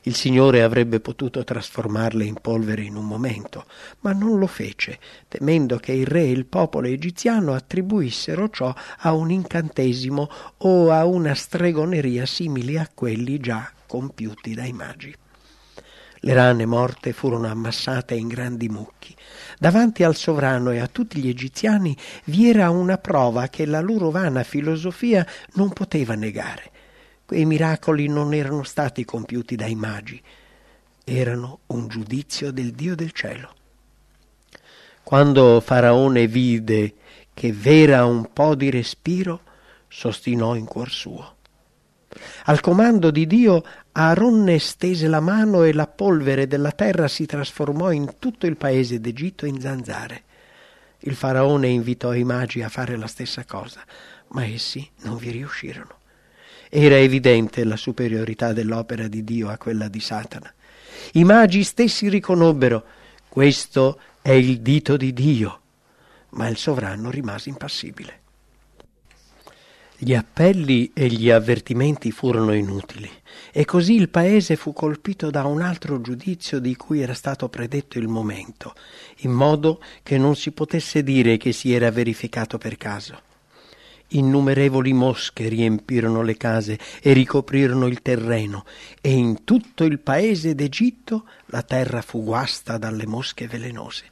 Il 0.05 0.15
Signore 0.15 0.63
avrebbe 0.63 0.99
potuto 1.01 1.45
trasformarle 1.45 2.25
in 2.25 2.37
polvere 2.41 2.83
in 2.83 2.97
un 2.97 3.07
momento, 3.07 3.67
ma 4.01 4.13
non 4.13 4.39
lo 4.39 4.47
fece, 4.47 4.99
temendo 5.29 5.77
che 5.77 5.93
il 5.93 6.07
re 6.07 6.23
e 6.23 6.31
il 6.31 6.47
popolo 6.47 6.87
egiziano 6.87 7.53
attribuissero 7.53 8.49
ciò 8.49 8.75
a 8.99 9.13
un 9.13 9.31
incantesimo 9.31 10.31
o 10.59 10.91
a 10.91 11.05
una 11.05 11.35
stregoneria 11.35 12.25
simili 12.25 12.79
a 12.79 12.89
quelli 12.93 13.39
già 13.39 13.71
compiuti 13.87 14.55
dai 14.55 14.73
magi. 14.73 15.15
Le 16.23 16.35
rane 16.35 16.67
morte 16.67 17.13
furono 17.13 17.47
ammassate 17.49 18.15
in 18.15 18.29
grandi 18.29 18.69
mucchi. 18.69 19.15
Davanti 19.59 20.03
al 20.03 20.15
sovrano 20.15 20.71
e 20.71 20.79
a 20.79 20.87
tutti 20.87 21.21
gli 21.21 21.29
egiziani 21.29 21.97
vi 22.25 22.49
era 22.49 22.71
una 22.71 22.99
prova 22.99 23.49
che 23.49 23.65
la 23.67 23.81
loro 23.81 24.11
vana 24.11 24.43
filosofia 24.43 25.27
non 25.55 25.73
poteva 25.73 26.15
negare. 26.15 26.71
Quei 27.31 27.45
miracoli 27.45 28.09
non 28.09 28.35
erano 28.35 28.65
stati 28.65 29.05
compiuti 29.05 29.55
dai 29.55 29.77
magi, 29.77 30.21
erano 31.05 31.61
un 31.67 31.87
giudizio 31.87 32.51
del 32.51 32.73
Dio 32.73 32.97
del 32.97 33.13
cielo. 33.13 33.55
Quando 35.05 35.61
Faraone 35.61 36.27
vide 36.27 36.95
che 37.33 37.53
v'era 37.53 38.05
un 38.05 38.33
po' 38.33 38.57
di 38.57 38.69
respiro, 38.69 39.43
s'ostinò 39.87 40.57
in 40.57 40.65
cuor 40.65 40.91
suo. 40.91 41.37
Al 42.47 42.59
comando 42.59 43.13
di 43.13 43.29
Dio 43.29 43.63
Aaronne 43.93 44.59
stese 44.59 45.07
la 45.07 45.21
mano 45.21 45.63
e 45.63 45.73
la 45.73 45.87
polvere 45.87 46.49
della 46.49 46.73
terra 46.73 47.07
si 47.07 47.27
trasformò 47.27 47.93
in 47.93 48.17
tutto 48.19 48.47
il 48.47 48.57
paese 48.57 48.99
d'Egitto 48.99 49.47
in 49.47 49.61
zanzare. 49.61 50.25
Il 50.99 51.15
faraone 51.15 51.69
invitò 51.69 52.13
i 52.13 52.25
magi 52.25 52.61
a 52.63 52.69
fare 52.69 52.97
la 52.97 53.07
stessa 53.07 53.45
cosa, 53.45 53.85
ma 54.31 54.45
essi 54.45 54.91
non 55.03 55.17
vi 55.17 55.31
riuscirono. 55.31 55.99
Era 56.73 56.97
evidente 56.97 57.65
la 57.65 57.77
superiorità 57.77 58.53
dell'opera 58.53 59.09
di 59.09 59.25
Dio 59.25 59.49
a 59.49 59.59
quella 59.59 59.89
di 59.89 59.99
Satana. 59.99 60.55
I 61.15 61.25
magi 61.25 61.65
stessi 61.65 62.09
riconobbero 62.09 62.85
questo 63.29 63.99
è 64.23 64.31
il 64.31 64.61
dito 64.61 64.97
di 64.97 65.13
Dio, 65.13 65.61
ma 66.31 66.47
il 66.47 66.57
sovrano 66.57 67.11
rimase 67.11 67.49
impassibile. 67.49 68.21
Gli 69.99 70.15
appelli 70.15 70.93
e 70.95 71.09
gli 71.09 71.29
avvertimenti 71.29 72.13
furono 72.13 72.55
inutili 72.55 73.11
e 73.51 73.65
così 73.65 73.95
il 73.95 74.09
paese 74.09 74.55
fu 74.55 74.73
colpito 74.73 75.29
da 75.29 75.45
un 75.47 75.63
altro 75.63 76.01
giudizio 76.01 76.61
di 76.61 76.77
cui 76.77 77.01
era 77.01 77.15
stato 77.15 77.49
predetto 77.49 77.99
il 77.99 78.07
momento, 78.07 78.75
in 79.19 79.33
modo 79.33 79.83
che 80.05 80.19
non 80.19 80.37
si 80.37 80.53
potesse 80.53 81.03
dire 81.03 81.37
che 81.37 81.51
si 81.51 81.75
era 81.75 81.91
verificato 81.91 82.59
per 82.59 82.77
caso. 82.77 83.29
Innumerevoli 84.13 84.93
mosche 84.93 85.49
riempirono 85.49 86.23
le 86.23 86.37
case 86.37 86.79
e 87.01 87.13
ricoprirono 87.13 87.87
il 87.87 88.03
terreno, 88.03 88.65
e 89.01 89.11
in 89.11 89.45
tutto 89.45 89.85
il 89.85 90.01
paese 90.01 90.55
d'Egitto 90.55 91.27
la 91.47 91.63
terra 91.63 92.03
fu 92.03 92.25
guasta 92.25 92.77
dalle 92.77 93.07
mosche 93.07 93.47
velenose. 93.47 94.05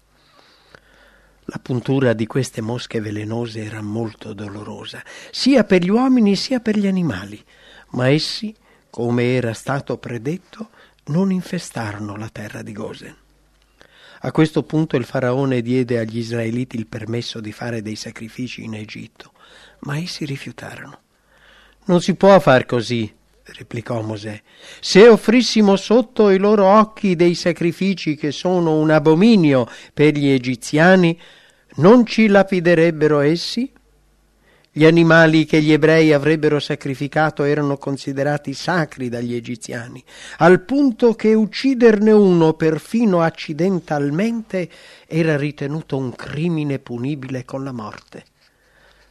La 1.47 1.59
puntura 1.61 2.13
di 2.13 2.27
queste 2.27 2.61
mosche 2.61 3.01
velenose 3.01 3.65
era 3.65 3.81
molto 3.81 4.35
dolorosa, 4.35 5.03
sia 5.31 5.65
per 5.65 5.83
gli 5.83 5.91
uomini 5.91 6.37
sia 6.37 6.61
per 6.61 6.77
gli 6.77 6.87
animali, 6.87 7.43
ma 7.91 8.09
essi, 8.09 8.55
come 8.91 9.35
era 9.35 9.53
stato 9.53 9.97
predetto, 9.97 10.69
non 11.07 11.33
infestarono 11.33 12.17
la 12.17 12.29
terra 12.29 12.63
di 12.63 12.73
Gosen. 12.73 13.17
A 14.23 14.33
questo 14.33 14.65
punto 14.65 14.97
il 14.97 15.05
faraone 15.05 15.63
diede 15.63 15.99
agli 15.99 16.19
israeliti 16.19 16.77
il 16.77 16.87
permesso 16.87 17.41
di 17.41 17.53
fare 17.53 17.83
dei 17.83 17.95
sacrifici 17.95 18.65
in 18.65 18.75
Egitto, 18.75 19.33
ma 19.81 19.97
essi 19.97 20.25
rifiutarono. 20.25 20.99
Non 21.85 22.01
si 22.01 22.15
può 22.15 22.39
far 22.41 22.67
così, 22.67 23.13
replicò 23.45 24.03
Mosè. 24.03 24.43
Se 24.81 25.07
offrissimo 25.07 25.77
sotto 25.77 26.31
i 26.31 26.39
loro 26.39 26.67
occhi 26.67 27.15
dei 27.15 27.35
sacrifici 27.35 28.17
che 28.17 28.33
sono 28.33 28.79
un 28.79 28.91
abominio 28.91 29.69
per 29.95 30.15
gli 30.15 30.29
egiziani, 30.29 31.19
non 31.77 32.05
ci 32.05 32.27
lapiderebbero 32.27 33.21
essi? 33.21 33.73
Gli 34.79 34.85
animali 34.85 35.45
che 35.45 35.61
gli 35.61 35.73
ebrei 35.73 36.13
avrebbero 36.13 36.61
sacrificato 36.61 37.43
erano 37.43 37.79
considerati 37.79 38.55
sacri 38.55 39.09
dagli 39.09 39.35
egiziani, 39.35 40.01
al 40.37 40.61
punto 40.61 41.17
che 41.17 41.35
ucciderne 41.35 42.13
uno 42.13 42.53
perfino 42.53 43.21
accidentalmente 43.21 44.71
era 45.09 45.37
ritenuto 45.37 45.97
un 45.97 46.15
crimine 46.15 46.79
punibile 46.79 47.45
con 47.45 47.65
la 47.65 47.73
morte. 47.73 48.25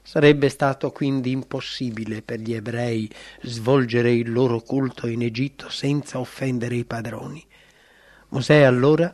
Sarebbe 0.04 0.48
stato 0.48 0.94
quindi 0.94 1.32
impossibile 1.32 2.22
per 2.22 2.40
gli 2.40 2.54
ebrei 2.54 3.12
svolgere 3.42 4.14
il 4.14 4.32
loro 4.32 4.62
culto 4.62 5.06
in 5.08 5.22
Egitto 5.22 5.68
senza 5.68 6.18
offendere 6.18 6.76
i 6.76 6.86
padroni. 6.86 7.46
Mosè 8.30 8.62
allora 8.62 9.14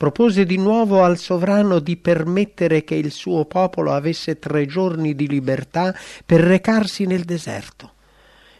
propose 0.00 0.46
di 0.46 0.56
nuovo 0.56 1.04
al 1.04 1.18
sovrano 1.18 1.78
di 1.78 1.98
permettere 1.98 2.84
che 2.84 2.94
il 2.94 3.12
suo 3.12 3.44
popolo 3.44 3.92
avesse 3.92 4.38
tre 4.38 4.64
giorni 4.64 5.14
di 5.14 5.28
libertà 5.28 5.94
per 6.24 6.40
recarsi 6.40 7.04
nel 7.04 7.24
deserto. 7.24 7.96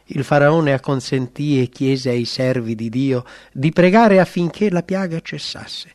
Il 0.04 0.22
faraone 0.22 0.74
acconsentì 0.74 1.62
e 1.62 1.70
chiese 1.70 2.10
ai 2.10 2.26
servi 2.26 2.74
di 2.74 2.90
Dio 2.90 3.24
di 3.54 3.72
pregare 3.72 4.20
affinché 4.20 4.68
la 4.68 4.82
piaga 4.82 5.18
cessasse. 5.20 5.92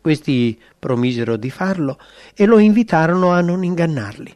Questi 0.00 0.58
promisero 0.78 1.36
di 1.36 1.50
farlo 1.50 1.98
e 2.32 2.46
lo 2.46 2.56
invitarono 2.56 3.30
a 3.30 3.42
non 3.42 3.64
ingannarli. 3.64 4.34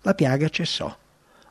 La 0.00 0.14
piaga 0.14 0.48
cessò, 0.48 0.92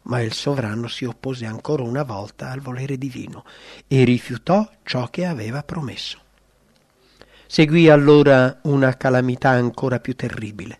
ma 0.03 0.19
il 0.19 0.33
sovrano 0.33 0.89
si 0.89 1.05
oppose 1.05 1.45
ancora 1.45 1.83
una 1.83 2.03
volta 2.03 2.51
al 2.51 2.59
volere 2.59 2.97
divino 2.97 3.45
e 3.87 4.03
rifiutò 4.03 4.69
ciò 4.83 5.07
che 5.07 5.25
aveva 5.25 5.63
promesso. 5.63 6.23
Seguì 7.47 7.89
allora 7.89 8.59
una 8.63 8.97
calamità 8.97 9.49
ancora 9.49 9.99
più 9.99 10.15
terribile, 10.15 10.79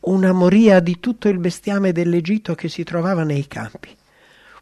una 0.00 0.32
moria 0.32 0.80
di 0.80 1.00
tutto 1.00 1.28
il 1.28 1.38
bestiame 1.38 1.92
dell'Egitto 1.92 2.54
che 2.54 2.68
si 2.68 2.82
trovava 2.82 3.24
nei 3.24 3.46
campi. 3.46 3.94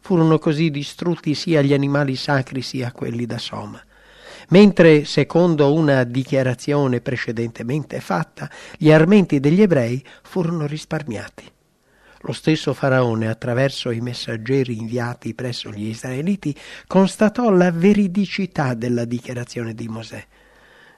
Furono 0.01 0.39
così 0.39 0.69
distrutti 0.69 1.33
sia 1.33 1.61
gli 1.61 1.73
animali 1.73 2.17
sacri 2.17 2.61
sia 2.61 2.91
quelli 2.91 3.25
da 3.25 3.37
soma. 3.37 3.81
Mentre, 4.49 5.05
secondo 5.05 5.73
una 5.73 6.03
dichiarazione 6.03 6.99
precedentemente 6.99 8.01
fatta, 8.01 8.49
gli 8.77 8.91
armenti 8.91 9.39
degli 9.39 9.61
ebrei 9.61 10.03
furono 10.23 10.67
risparmiati. 10.67 11.49
Lo 12.21 12.33
stesso 12.33 12.73
Faraone, 12.73 13.29
attraverso 13.29 13.89
i 13.89 14.01
messaggeri 14.01 14.77
inviati 14.77 15.33
presso 15.33 15.71
gli 15.71 15.87
israeliti, 15.87 16.55
constatò 16.87 17.49
la 17.49 17.71
veridicità 17.71 18.73
della 18.73 19.05
dichiarazione 19.05 19.73
di 19.73 19.87
Mosè 19.87 20.25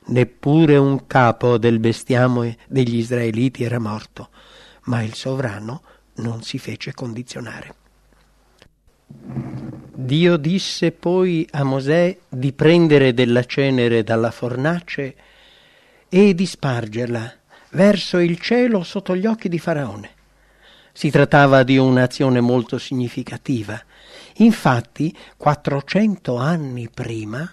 neppure 0.08 0.78
un 0.78 1.06
capo 1.08 1.58
del 1.58 1.80
bestiame 1.80 2.58
degli 2.68 2.98
israeliti 2.98 3.64
era 3.64 3.80
morto, 3.80 4.30
ma 4.84 5.02
il 5.02 5.14
sovrano 5.14 5.82
non 6.16 6.42
si 6.42 6.58
fece 6.58 6.94
condizionare. 6.94 7.76
Dio 9.08 10.38
disse 10.38 10.92
poi 10.92 11.48
a 11.52 11.64
Mosè 11.64 12.18
di 12.30 12.54
prendere 12.54 13.14
della 13.14 13.44
cenere 13.44 14.04
dalla 14.04 14.32
fornace 14.32 15.16
e 16.08 16.34
di 16.34 16.46
spargerla 16.46 17.34
verso 17.72 18.18
il 18.18 18.40
cielo 18.40 18.84
sotto 18.84 19.16
gli 19.16 19.26
occhi 19.26 19.50
di 19.50 19.60
Faraone. 19.60 20.12
Si 20.92 21.10
trattava 21.10 21.64
di 21.64 21.78
un'azione 21.78 22.42
molto 22.42 22.78
significativa. 22.78 23.82
Infatti, 24.38 25.16
400 25.38 26.38
anni 26.38 26.90
prima, 26.90 27.52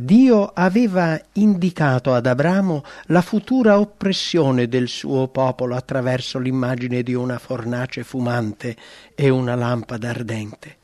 Dio 0.00 0.52
aveva 0.54 1.20
indicato 1.32 2.14
ad 2.14 2.24
Abramo 2.26 2.84
la 3.06 3.20
futura 3.20 3.80
oppressione 3.80 4.68
del 4.68 4.86
suo 4.86 5.26
popolo 5.26 5.74
attraverso 5.74 6.38
l'immagine 6.38 7.02
di 7.02 7.14
una 7.14 7.40
fornace 7.40 8.04
fumante 8.04 8.76
e 9.16 9.28
una 9.28 9.56
lampada 9.56 10.10
ardente. 10.10 10.76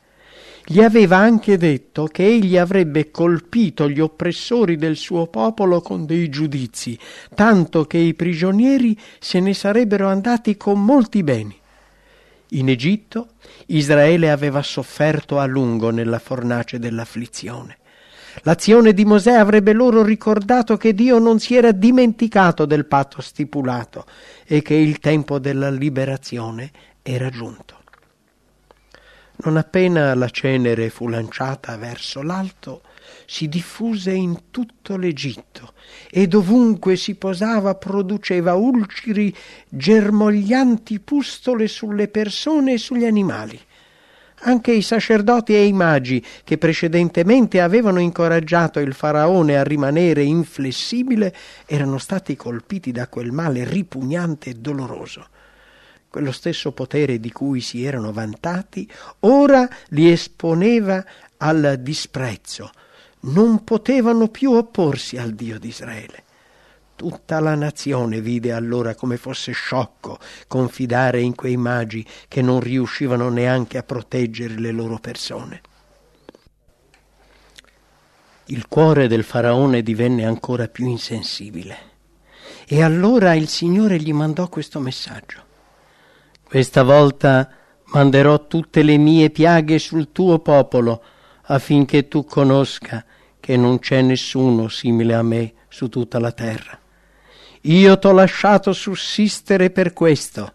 Gli 0.65 0.81
aveva 0.81 1.15
anche 1.15 1.55
detto 1.55 2.07
che 2.07 2.25
egli 2.25 2.57
avrebbe 2.57 3.09
colpito 3.09 3.89
gli 3.89 4.01
oppressori 4.01 4.75
del 4.75 4.97
suo 4.97 5.27
popolo 5.27 5.79
con 5.79 6.05
dei 6.05 6.27
giudizi, 6.27 6.99
tanto 7.33 7.85
che 7.85 7.99
i 7.99 8.15
prigionieri 8.15 8.99
se 9.17 9.39
ne 9.39 9.53
sarebbero 9.53 10.09
andati 10.09 10.57
con 10.57 10.83
molti 10.83 11.23
beni. 11.23 11.57
In 12.49 12.67
Egitto 12.67 13.29
Israele 13.67 14.29
aveva 14.29 14.61
sofferto 14.61 15.39
a 15.39 15.45
lungo 15.45 15.89
nella 15.89 16.19
fornace 16.19 16.79
dell'afflizione. 16.79 17.77
L'azione 18.43 18.93
di 18.93 19.05
Mosè 19.05 19.33
avrebbe 19.33 19.73
loro 19.73 20.03
ricordato 20.03 20.77
che 20.77 20.93
Dio 20.93 21.19
non 21.19 21.39
si 21.39 21.55
era 21.55 21.71
dimenticato 21.71 22.65
del 22.65 22.85
patto 22.85 23.21
stipulato 23.21 24.05
e 24.45 24.61
che 24.61 24.75
il 24.75 24.99
tempo 24.99 25.39
della 25.39 25.69
liberazione 25.69 26.71
era 27.01 27.29
giunto. 27.29 27.83
Non 29.37 29.57
appena 29.57 30.13
la 30.15 30.29
cenere 30.29 30.89
fu 30.89 31.07
lanciata 31.07 31.75
verso 31.75 32.21
l'alto, 32.21 32.81
si 33.25 33.49
diffuse 33.49 34.11
in 34.11 34.49
tutto 34.51 34.95
l'Egitto 34.95 35.73
e 36.09 36.27
dovunque 36.27 36.95
si 36.95 37.15
posava 37.15 37.75
produceva 37.75 38.53
ulceri 38.53 39.35
germoglianti 39.67 40.99
pustole 40.99 41.67
sulle 41.67 42.07
persone 42.07 42.73
e 42.73 42.77
sugli 42.77 43.05
animali. 43.05 43.59
Anche 44.41 44.71
i 44.73 44.81
sacerdoti 44.81 45.55
e 45.55 45.65
i 45.65 45.73
magi, 45.73 46.23
che 46.43 46.57
precedentemente 46.57 47.61
avevano 47.61 47.99
incoraggiato 47.99 48.79
il 48.79 48.93
faraone 48.93 49.57
a 49.57 49.63
rimanere 49.63 50.23
inflessibile, 50.23 51.33
erano 51.65 51.97
stati 51.97 52.35
colpiti 52.35 52.91
da 52.91 53.07
quel 53.07 53.31
male 53.31 53.63
ripugnante 53.63 54.51
e 54.51 54.55
doloroso. 54.55 55.27
Quello 56.09 56.31
stesso 56.31 56.71
potere 56.73 57.19
di 57.19 57.31
cui 57.31 57.59
si 57.59 57.83
erano 57.83 58.13
vantati, 58.13 58.89
ora 59.21 59.67
li 59.89 60.11
esponeva 60.11 61.03
al 61.37 61.79
disprezzo. 61.81 62.69
Non 63.21 63.63
potevano 63.63 64.27
più 64.27 64.51
opporsi 64.51 65.17
al 65.17 65.31
Dio 65.31 65.57
di 65.57 65.69
Israele. 65.69 66.24
Tutta 66.95 67.41
la 67.41 67.55
nazione 67.55 68.21
vide 68.21 68.53
allora 68.53 68.95
come 68.95 69.17
fosse 69.17 69.51
sciocco 69.51 70.17
confidare 70.47 71.19
in 71.19 71.35
quei 71.35 71.57
magi 71.57 72.05
che 72.29 72.41
non 72.41 72.61
riuscivano 72.61 73.27
neanche 73.29 73.77
a 73.77 73.83
proteggere 73.83 74.57
le 74.57 74.71
loro 74.71 74.97
persone. 74.99 75.61
Il 78.45 78.67
cuore 78.69 79.07
del 79.07 79.23
faraone 79.23 79.81
divenne 79.81 80.25
ancora 80.25 80.69
più 80.69 80.87
insensibile 80.87 81.77
e 82.65 82.81
allora 82.81 83.33
il 83.33 83.49
Signore 83.49 83.97
gli 83.99 84.13
mandò 84.13 84.47
questo 84.47 84.79
messaggio. 84.79 85.43
Questa 86.43 86.83
volta 86.83 87.49
manderò 87.87 88.47
tutte 88.47 88.83
le 88.83 88.97
mie 88.97 89.31
piaghe 89.31 89.79
sul 89.79 90.13
tuo 90.13 90.39
popolo 90.39 91.03
affinché 91.47 92.07
tu 92.07 92.23
conosca 92.23 93.03
che 93.39 93.57
non 93.57 93.79
c'è 93.79 94.01
nessuno 94.01 94.69
simile 94.69 95.13
a 95.13 95.21
me 95.21 95.53
su 95.67 95.89
tutta 95.89 96.19
la 96.19 96.31
terra. 96.31 96.79
Io 97.67 97.97
t'ho 97.97 98.11
lasciato 98.11 98.73
sussistere 98.73 99.71
per 99.71 99.91
questo, 99.91 100.53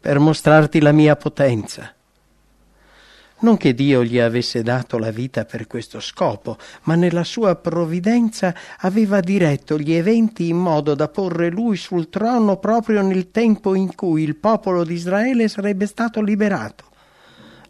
per 0.00 0.18
mostrarti 0.18 0.80
la 0.80 0.90
mia 0.90 1.14
potenza. 1.14 1.94
Non 3.42 3.56
che 3.56 3.74
Dio 3.74 4.02
gli 4.02 4.18
avesse 4.18 4.62
dato 4.62 4.98
la 4.98 5.12
vita 5.12 5.44
per 5.44 5.68
questo 5.68 6.00
scopo, 6.00 6.58
ma 6.82 6.96
nella 6.96 7.22
sua 7.22 7.54
provvidenza 7.54 8.52
aveva 8.78 9.20
diretto 9.20 9.78
gli 9.78 9.92
eventi 9.92 10.48
in 10.48 10.56
modo 10.56 10.96
da 10.96 11.06
porre 11.06 11.48
lui 11.48 11.76
sul 11.76 12.08
trono 12.08 12.56
proprio 12.56 13.02
nel 13.02 13.30
tempo 13.30 13.76
in 13.76 13.94
cui 13.94 14.24
il 14.24 14.34
popolo 14.34 14.82
di 14.82 14.94
Israele 14.94 15.46
sarebbe 15.46 15.86
stato 15.86 16.20
liberato. 16.20 16.86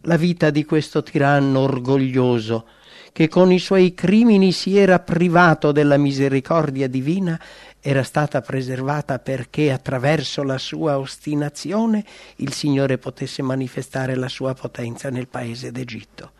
La 0.02 0.16
vita 0.16 0.48
di 0.48 0.64
questo 0.64 1.02
tiranno 1.02 1.60
orgoglioso, 1.60 2.64
che 3.12 3.28
con 3.28 3.52
i 3.52 3.58
suoi 3.58 3.92
crimini 3.92 4.52
si 4.52 4.78
era 4.78 4.98
privato 4.98 5.70
della 5.72 5.98
misericordia 5.98 6.88
divina, 6.88 7.38
era 7.84 8.04
stata 8.04 8.40
preservata 8.42 9.18
perché 9.18 9.72
attraverso 9.72 10.44
la 10.44 10.56
sua 10.56 11.00
ostinazione 11.00 12.04
il 12.36 12.52
Signore 12.52 12.96
potesse 12.96 13.42
manifestare 13.42 14.14
la 14.14 14.28
sua 14.28 14.54
potenza 14.54 15.10
nel 15.10 15.26
paese 15.26 15.72
d'Egitto. 15.72 16.30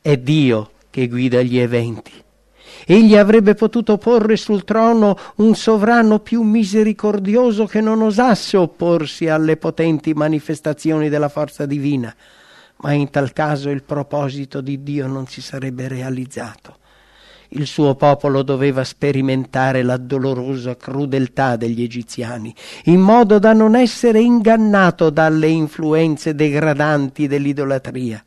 È 0.00 0.16
Dio 0.16 0.70
che 0.88 1.08
guida 1.08 1.42
gli 1.42 1.58
eventi. 1.58 2.12
Egli 2.86 3.16
avrebbe 3.16 3.54
potuto 3.54 3.98
porre 3.98 4.36
sul 4.36 4.62
trono 4.62 5.18
un 5.36 5.56
sovrano 5.56 6.20
più 6.20 6.42
misericordioso 6.42 7.66
che 7.66 7.80
non 7.80 8.00
osasse 8.00 8.56
opporsi 8.56 9.28
alle 9.28 9.56
potenti 9.56 10.14
manifestazioni 10.14 11.08
della 11.08 11.28
forza 11.28 11.66
divina, 11.66 12.14
ma 12.76 12.92
in 12.92 13.10
tal 13.10 13.32
caso 13.32 13.68
il 13.68 13.82
proposito 13.82 14.60
di 14.60 14.80
Dio 14.84 15.08
non 15.08 15.26
si 15.26 15.42
sarebbe 15.42 15.88
realizzato 15.88 16.78
il 17.54 17.66
suo 17.66 17.94
popolo 17.94 18.42
doveva 18.42 18.84
sperimentare 18.84 19.82
la 19.82 19.96
dolorosa 19.96 20.76
crudeltà 20.76 21.56
degli 21.56 21.82
egiziani, 21.82 22.54
in 22.84 23.00
modo 23.00 23.38
da 23.38 23.52
non 23.52 23.76
essere 23.76 24.20
ingannato 24.20 25.10
dalle 25.10 25.48
influenze 25.48 26.34
degradanti 26.34 27.26
dell'idolatria. 27.26 28.22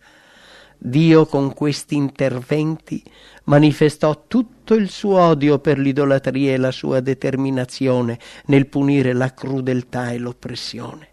Dio 0.78 1.26
con 1.26 1.54
questi 1.54 1.96
interventi 1.96 3.02
manifestò 3.46 4.26
tutto 4.28 4.76
il 4.76 4.90
suo 4.90 5.20
odio 5.20 5.60
per 5.60 5.80
l'idolatria 5.80 6.54
e 6.54 6.58
la 6.58 6.72
sua 6.72 7.00
determinazione 7.00 8.20
nel 8.46 8.68
punire 8.68 9.14
la 9.14 9.34
crudeltà 9.34 10.12
e 10.12 10.18
l'oppressione. 10.18 11.08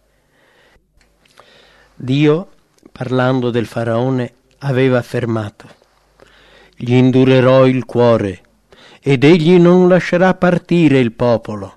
Dio, 1.94 2.48
parlando 2.90 3.50
del 3.50 3.66
faraone, 3.66 4.32
aveva 4.58 4.98
affermato 4.98 5.80
gli 6.84 6.94
indurerò 6.94 7.64
il 7.68 7.84
cuore 7.84 8.40
ed 9.00 9.22
egli 9.22 9.56
non 9.56 9.86
lascerà 9.86 10.34
partire 10.34 10.98
il 10.98 11.12
popolo. 11.12 11.76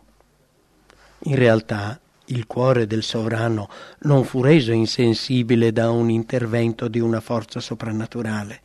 In 1.26 1.36
realtà 1.36 2.00
il 2.26 2.48
cuore 2.48 2.88
del 2.88 3.04
sovrano 3.04 3.70
non 4.00 4.24
fu 4.24 4.42
reso 4.42 4.72
insensibile 4.72 5.72
da 5.72 5.92
un 5.92 6.10
intervento 6.10 6.88
di 6.88 7.00
una 7.00 7.20
forza 7.20 7.60
soprannaturale. 7.60 8.62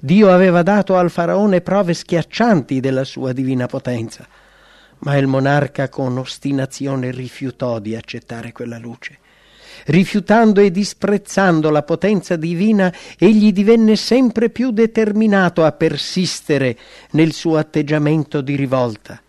Dio 0.00 0.32
aveva 0.32 0.64
dato 0.64 0.96
al 0.96 1.08
faraone 1.08 1.60
prove 1.60 1.94
schiaccianti 1.94 2.80
della 2.80 3.04
sua 3.04 3.32
divina 3.32 3.66
potenza, 3.66 4.26
ma 4.98 5.16
il 5.16 5.28
monarca 5.28 5.88
con 5.88 6.18
ostinazione 6.18 7.12
rifiutò 7.12 7.78
di 7.78 7.94
accettare 7.94 8.50
quella 8.50 8.78
luce 8.78 9.18
rifiutando 9.86 10.60
e 10.60 10.70
disprezzando 10.70 11.70
la 11.70 11.82
potenza 11.82 12.36
divina, 12.36 12.92
egli 13.18 13.52
divenne 13.52 13.96
sempre 13.96 14.50
più 14.50 14.70
determinato 14.70 15.64
a 15.64 15.72
persistere 15.72 16.76
nel 17.12 17.32
suo 17.32 17.56
atteggiamento 17.56 18.40
di 18.40 18.56
rivolta. 18.56 19.20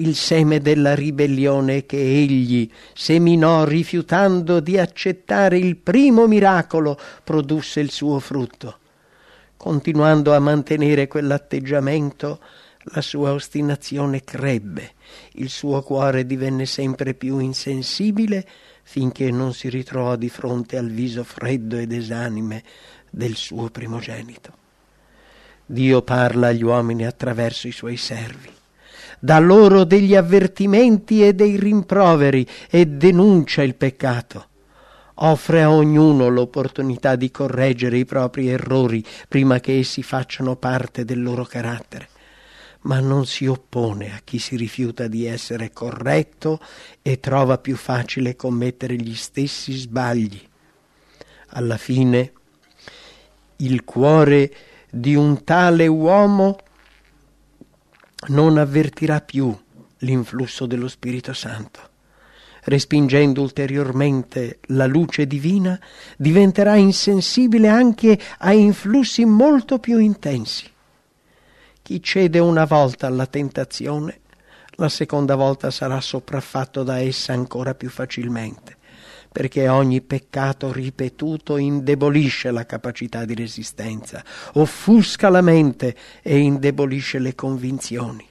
Il 0.00 0.14
seme 0.14 0.60
della 0.60 0.94
ribellione 0.94 1.84
che 1.84 1.98
egli 1.98 2.70
seminò 2.94 3.64
rifiutando 3.64 4.60
di 4.60 4.78
accettare 4.78 5.58
il 5.58 5.76
primo 5.76 6.26
miracolo 6.28 6.96
produsse 7.24 7.80
il 7.80 7.90
suo 7.90 8.20
frutto. 8.20 8.78
Continuando 9.56 10.34
a 10.34 10.38
mantenere 10.38 11.08
quell'atteggiamento, 11.08 12.38
la 12.92 13.00
sua 13.00 13.32
ostinazione 13.32 14.22
crebbe, 14.22 14.92
il 15.32 15.48
suo 15.48 15.82
cuore 15.82 16.24
divenne 16.24 16.64
sempre 16.64 17.12
più 17.14 17.38
insensibile 17.38 18.46
finché 18.90 19.30
non 19.30 19.52
si 19.52 19.68
ritrovò 19.68 20.16
di 20.16 20.30
fronte 20.30 20.78
al 20.78 20.88
viso 20.88 21.22
freddo 21.22 21.76
ed 21.76 21.92
esanime 21.92 22.62
del 23.10 23.34
suo 23.34 23.68
primogenito. 23.68 24.50
Dio 25.66 26.00
parla 26.00 26.46
agli 26.46 26.62
uomini 26.62 27.04
attraverso 27.04 27.68
i 27.68 27.72
suoi 27.72 27.98
servi, 27.98 28.50
dà 29.20 29.38
loro 29.40 29.84
degli 29.84 30.16
avvertimenti 30.16 31.22
e 31.22 31.34
dei 31.34 31.58
rimproveri 31.58 32.46
e 32.70 32.86
denuncia 32.86 33.62
il 33.62 33.74
peccato. 33.74 34.46
Offre 35.16 35.62
a 35.62 35.70
ognuno 35.70 36.28
l'opportunità 36.28 37.14
di 37.14 37.30
correggere 37.30 37.98
i 37.98 38.06
propri 38.06 38.48
errori 38.48 39.04
prima 39.28 39.60
che 39.60 39.78
essi 39.78 40.02
facciano 40.02 40.56
parte 40.56 41.04
del 41.04 41.22
loro 41.22 41.44
carattere 41.44 42.08
ma 42.88 43.00
non 43.00 43.26
si 43.26 43.46
oppone 43.46 44.14
a 44.14 44.20
chi 44.24 44.38
si 44.38 44.56
rifiuta 44.56 45.08
di 45.08 45.26
essere 45.26 45.72
corretto 45.72 46.58
e 47.02 47.20
trova 47.20 47.58
più 47.58 47.76
facile 47.76 48.34
commettere 48.34 48.96
gli 48.96 49.14
stessi 49.14 49.72
sbagli. 49.72 50.40
Alla 51.48 51.76
fine 51.76 52.32
il 53.56 53.84
cuore 53.84 54.54
di 54.90 55.14
un 55.14 55.44
tale 55.44 55.86
uomo 55.86 56.58
non 58.28 58.56
avvertirà 58.56 59.20
più 59.20 59.54
l'influsso 59.98 60.64
dello 60.64 60.88
Spirito 60.88 61.34
Santo. 61.34 61.80
Respingendo 62.64 63.42
ulteriormente 63.42 64.60
la 64.68 64.86
luce 64.86 65.26
divina, 65.26 65.78
diventerà 66.16 66.76
insensibile 66.76 67.68
anche 67.68 68.18
a 68.38 68.52
influssi 68.52 69.24
molto 69.26 69.78
più 69.78 69.98
intensi. 69.98 70.70
Chi 71.88 72.02
cede 72.02 72.38
una 72.38 72.66
volta 72.66 73.06
alla 73.06 73.24
tentazione, 73.24 74.20
la 74.72 74.90
seconda 74.90 75.36
volta 75.36 75.70
sarà 75.70 76.02
sopraffatto 76.02 76.82
da 76.82 76.98
essa 76.98 77.32
ancora 77.32 77.74
più 77.74 77.88
facilmente, 77.88 78.76
perché 79.32 79.68
ogni 79.68 80.02
peccato 80.02 80.70
ripetuto 80.70 81.56
indebolisce 81.56 82.50
la 82.50 82.66
capacità 82.66 83.24
di 83.24 83.34
resistenza, 83.34 84.22
offusca 84.52 85.30
la 85.30 85.40
mente 85.40 85.96
e 86.20 86.36
indebolisce 86.36 87.18
le 87.20 87.34
convinzioni. 87.34 88.28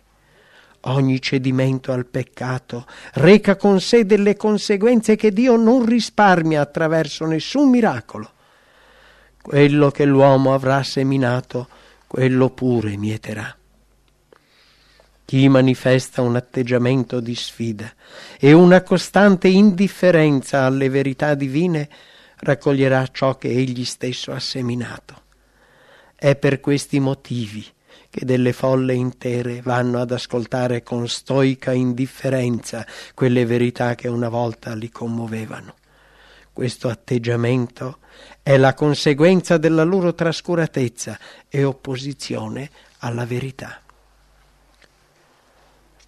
Ogni 0.82 1.20
cedimento 1.20 1.92
al 1.92 2.06
peccato 2.06 2.86
reca 3.14 3.56
con 3.56 3.82
sé 3.82 4.06
delle 4.06 4.36
conseguenze 4.36 5.16
che 5.16 5.32
Dio 5.32 5.56
non 5.56 5.84
risparmia 5.84 6.62
attraverso 6.62 7.26
nessun 7.26 7.72
miracolo. 7.72 8.34
Quello 9.42 9.90
che 9.90 10.06
l'uomo 10.06 10.54
avrà 10.54 10.84
seminato 10.84 11.68
quello 12.08 12.50
pure 12.50 12.96
mieterà. 12.98 13.56
Chi 15.26 15.50
manifesta 15.50 16.22
un 16.22 16.38
atteggiamento 16.38 17.20
di 17.20 17.36
sfida 17.36 17.94
e 18.40 18.54
una 18.54 18.82
costante 18.82 19.50
indifferenza 19.50 20.64
alle 20.64 20.88
verità 20.88 21.36
divine 21.36 21.90
raccoglierà 22.38 23.08
ciò 23.12 23.38
che 23.38 23.50
egli 23.50 23.84
stesso 23.84 24.32
ha 24.32 24.40
seminato. 24.40 25.24
È 26.16 26.36
per 26.38 26.62
questi 26.62 27.00
motivi 27.02 27.66
che 28.10 28.24
delle 28.24 28.54
folle 28.54 28.94
intere 28.94 29.62
vanno 29.62 30.00
ad 30.00 30.12
ascoltare 30.12 30.82
con 30.82 31.10
stoica 31.10 31.74
indifferenza 31.74 32.86
quelle 33.14 33.46
verità 33.46 33.96
che 33.96 34.08
una 34.08 34.30
volta 34.30 34.74
li 34.76 34.90
commuovevano. 34.90 35.76
Questo 36.58 36.90
atteggiamento 36.90 38.00
è 38.42 38.58
la 38.58 38.74
conseguenza 38.74 39.58
della 39.58 39.84
loro 39.84 40.16
trascuratezza 40.16 41.20
e 41.50 41.64
opposizione 41.64 42.72
alla 42.98 43.28
verità. 43.28 43.80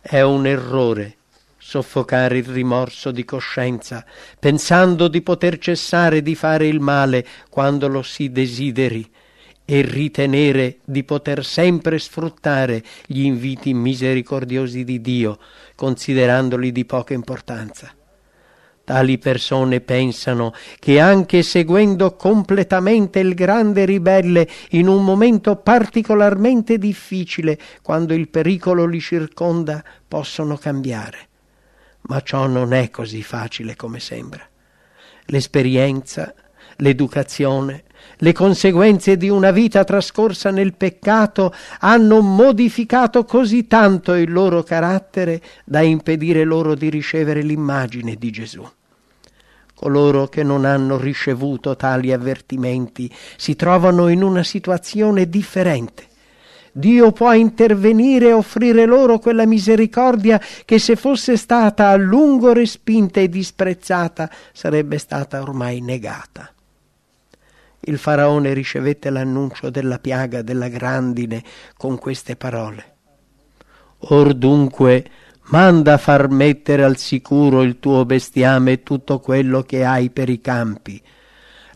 È 0.01 0.19
un 0.21 0.47
errore 0.47 1.17
soffocare 1.55 2.39
il 2.39 2.45
rimorso 2.45 3.12
di 3.12 3.23
coscienza, 3.25 4.03
pensando 4.39 5.07
di 5.07 5.21
poter 5.21 5.59
cessare 5.59 6.23
di 6.23 6.33
fare 6.33 6.65
il 6.65 6.79
male 6.79 7.27
quando 7.51 7.88
lo 7.88 8.01
si 8.01 8.31
desideri 8.31 9.07
e 9.63 9.81
ritenere 9.81 10.79
di 10.83 11.03
poter 11.03 11.45
sempre 11.45 11.99
sfruttare 11.99 12.83
gli 13.05 13.21
inviti 13.21 13.71
misericordiosi 13.75 14.83
di 14.83 14.99
Dio, 14.99 15.38
considerandoli 15.75 16.71
di 16.71 16.85
poca 16.85 17.13
importanza. 17.13 17.93
Tali 18.89 19.19
persone 19.19 19.82
pensano 19.82 20.52
che 20.80 20.99
anche 20.99 21.43
seguendo 21.43 22.15
completamente 22.15 23.19
il 23.19 23.36
grande 23.36 23.86
ribelle 23.86 24.49
in 24.69 24.88
un 24.88 25.04
momento 25.04 25.58
particolarmente 25.58 26.80
difficile, 26.80 27.60
quando 27.84 28.15
il 28.15 28.30
pericolo 28.30 28.88
li 28.88 28.99
circonda, 28.99 29.84
possono 30.08 30.58
cambiare. 30.58 31.28
Ma 32.08 32.19
ciò 32.21 32.47
non 32.47 32.73
è 32.73 32.89
così 32.89 33.21
facile 33.21 33.75
come 33.75 33.99
sembra. 33.99 34.43
L'esperienza, 35.25 36.34
l'educazione, 36.78 37.84
le 38.18 38.34
conseguenze 38.34 39.18
di 39.18 39.30
una 39.30 39.51
vita 39.51 39.84
trascorsa 39.84 40.49
nel 40.49 40.74
peccato 40.74 41.53
hanno 41.82 42.22
modificato 42.22 43.24
così 43.24 43.68
tanto 43.68 44.16
il 44.16 44.32
loro 44.32 44.63
carattere 44.63 45.43
da 45.63 45.82
impedire 45.82 46.43
loro 46.43 46.74
di 46.74 46.89
ricevere 46.89 47.43
l'immagine 47.43 48.16
di 48.16 48.32
Gesù 48.32 48.68
Coloro 49.80 50.27
che 50.27 50.43
non 50.43 50.65
hanno 50.65 50.97
ricevuto 50.97 51.77
tali 51.77 52.11
avvertimenti 52.11 53.09
si 53.38 53.55
trovano 53.55 54.09
in 54.09 54.23
una 54.23 54.43
situazione 54.43 55.30
differente. 55.30 56.05
Dio 56.73 57.13
può 57.13 57.32
intervenire 57.32 58.27
e 58.27 58.34
offrire 58.34 58.86
loro 58.86 59.19
quella 59.19 59.45
misericordia 59.45 60.38
che 60.65 60.80
se 60.80 60.97
fosse 60.97 61.38
stata 61.38 61.88
a 61.88 61.95
lungo 61.95 62.51
respinta 62.51 63.21
e 63.21 63.30
disprezzata 63.30 64.30
sarebbe 64.51 64.97
stata 64.97 65.41
ormai 65.41 65.80
negata. 65.80 66.53
Il 67.80 67.97
faraone 67.97 68.51
ricevette 68.51 69.09
l'annuncio 69.09 69.69
della 69.69 69.97
piaga 69.97 70.41
della 70.41 70.67
grandine 70.67 71.41
con 71.77 71.97
queste 71.97 72.36
parole. 72.36 72.95
Or 74.09 74.34
dunque 74.34 75.09
Manda 75.50 75.97
far 75.97 76.30
mettere 76.30 76.84
al 76.84 76.97
sicuro 76.97 77.64
il 77.64 77.80
tuo 77.80 78.06
bestiame 78.06 78.74
e 78.74 78.84
tutto 78.84 79.20
quello 79.20 79.64
che 79.64 79.84
hai 79.84 80.12
per 80.12 80.30
i 80.30 80.41
campi. 80.41 81.02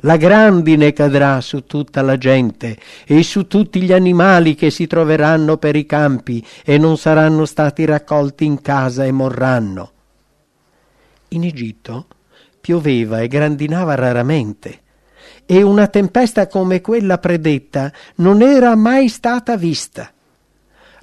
La 0.05 0.15
grandine 0.17 0.93
cadrà 0.93 1.41
su 1.41 1.65
tutta 1.65 2.03
la 2.03 2.17
gente 2.17 2.77
e 3.05 3.23
su 3.23 3.47
tutti 3.47 3.81
gli 3.81 3.91
animali 3.91 4.53
che 4.53 4.69
si 4.69 4.85
troveranno 4.85 5.57
per 5.57 5.75
i 5.75 5.87
campi 5.87 6.45
e 6.63 6.77
non 6.77 6.97
saranno 6.97 7.45
stati 7.45 7.85
raccolti 7.85 8.45
in 8.45 8.61
casa 8.61 9.05
e 9.05 9.11
morranno. 9.11 9.91
In 11.29 11.43
Egitto 11.43 12.07
pioveva 12.61 13.21
e 13.21 13.27
grandinava 13.27 13.95
raramente 13.95 14.81
e 15.45 15.63
una 15.63 15.87
tempesta 15.87 16.47
come 16.47 16.79
quella 16.79 17.17
predetta 17.17 17.91
non 18.17 18.43
era 18.43 18.75
mai 18.75 19.07
stata 19.09 19.57
vista. 19.57 20.11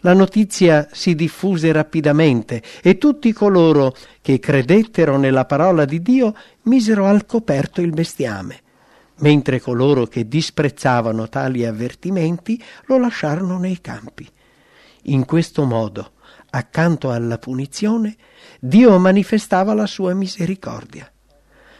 La 0.02 0.14
notizia 0.14 0.88
si 0.92 1.14
diffuse 1.14 1.72
rapidamente 1.72 2.62
e 2.82 2.96
tutti 2.96 3.32
coloro 3.32 3.94
che 4.22 4.38
credettero 4.38 5.18
nella 5.18 5.44
parola 5.44 5.84
di 5.84 6.00
Dio 6.00 6.34
misero 6.62 7.04
al 7.04 7.26
coperto 7.26 7.82
il 7.82 7.90
bestiame, 7.90 8.60
mentre 9.16 9.60
coloro 9.60 10.06
che 10.06 10.26
disprezzavano 10.26 11.28
tali 11.28 11.66
avvertimenti 11.66 12.62
lo 12.86 12.98
lasciarono 12.98 13.58
nei 13.58 13.80
campi. 13.82 14.26
In 15.04 15.26
questo 15.26 15.64
modo, 15.64 16.12
accanto 16.50 17.10
alla 17.10 17.36
punizione, 17.36 18.16
Dio 18.58 18.98
manifestava 18.98 19.74
la 19.74 19.86
sua 19.86 20.14
misericordia. 20.14 21.10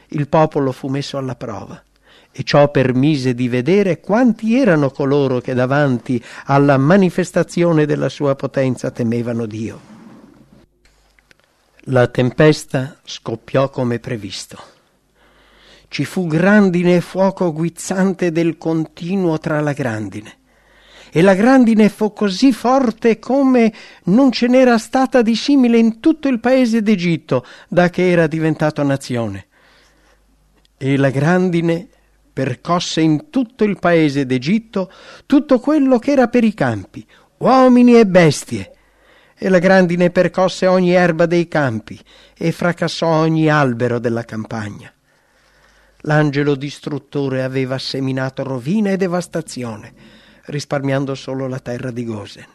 Il 0.09 0.29
popolo 0.29 0.73
fu 0.73 0.89
messo 0.89 1.17
alla 1.17 1.37
prova 1.37 1.83
e 2.33 2.45
ciò 2.45 2.71
permise 2.71 3.35
di 3.35 3.49
vedere 3.49 4.01
quanti 4.01 4.57
erano 4.57 4.91
coloro 4.91 5.41
che 5.41 5.53
davanti 5.55 6.23
alla 6.45 6.79
manifestazione 6.79 7.87
della 7.87 8.09
sua 8.09 8.37
potenza 8.37 8.91
temevano 8.91 9.47
Dio. 9.47 9.99
La 11.85 12.07
tempesta 12.07 12.99
scoppiò 13.03 13.69
come 13.71 13.99
previsto. 13.99 14.59
Ci 15.89 16.05
fu 16.05 16.29
grandine 16.29 16.97
e 16.97 17.01
fuoco 17.01 17.53
guizzante 17.53 18.31
del 18.31 18.59
continuo 18.59 19.39
tra 19.39 19.61
la 19.61 19.73
grandine. 19.73 20.37
E 21.11 21.23
la 21.23 21.35
grandine 21.35 21.89
fu 21.89 22.13
così 22.13 22.53
forte 22.53 23.19
come 23.19 23.73
non 24.05 24.31
ce 24.31 24.47
n'era 24.47 24.79
stata 24.79 25.23
di 25.23 25.35
simile 25.35 25.79
in 25.79 25.99
tutto 25.99 26.29
il 26.29 26.39
paese 26.39 26.83
d'Egitto, 26.83 27.45
da 27.67 27.91
che 27.91 28.09
era 28.09 28.29
diventato 28.29 28.85
nazione. 28.85 29.49
E 30.77 30.97
la 30.97 31.11
grandine 31.11 31.89
percosse 32.33 33.01
in 33.01 33.31
tutto 33.31 33.65
il 33.65 33.79
paese 33.79 34.27
d'Egitto 34.27 34.91
tutto 35.27 35.59
quello 35.59 35.99
che 35.99 36.13
era 36.13 36.29
per 36.29 36.45
i 36.45 36.55
campi, 36.55 37.07
uomini 37.39 37.99
e 37.99 38.07
bestie. 38.07 38.73
E 39.37 39.49
la 39.49 39.59
grandine 39.59 40.11
percosse 40.11 40.67
ogni 40.67 40.93
erba 40.93 41.27
dei 41.27 41.49
campi 41.49 41.99
e 42.37 42.53
fracassò 42.53 43.07
ogni 43.07 43.49
albero 43.49 43.99
della 43.99 44.25
campagna. 44.25 44.93
L'angelo 46.03 46.55
distruttore 46.55 47.43
aveva 47.43 47.79
seminato 47.79 48.43
rovina 48.43 48.91
e 48.91 48.97
devastazione, 48.97 49.93
risparmiando 50.47 51.15
solo 51.15 51.47
la 51.47 51.59
terra 51.59 51.91
di 51.91 52.05
Gosen. 52.05 52.49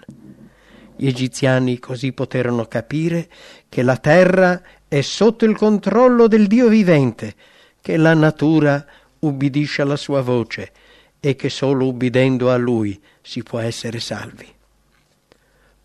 Gli 0.95 1.07
egiziani 1.07 1.77
così 1.79 2.13
poterono 2.13 2.65
capire 2.65 3.27
che 3.67 3.83
la 3.83 3.97
terra 3.97 4.61
è 4.87 5.01
sotto 5.01 5.45
il 5.45 5.55
controllo 5.57 6.27
del 6.27 6.47
Dio 6.47 6.67
vivente, 6.69 7.35
che 7.81 7.97
la 7.97 8.13
natura 8.13 8.83
ubbidisce 9.25 9.81
alla 9.81 9.95
sua 9.95 10.21
voce 10.21 10.71
e 11.19 11.35
che 11.35 11.49
solo 11.49 11.87
ubbidendo 11.87 12.51
a 12.51 12.57
lui 12.57 13.01
si 13.21 13.41
può 13.43 13.59
essere 13.59 13.99
salvi. 13.99 14.53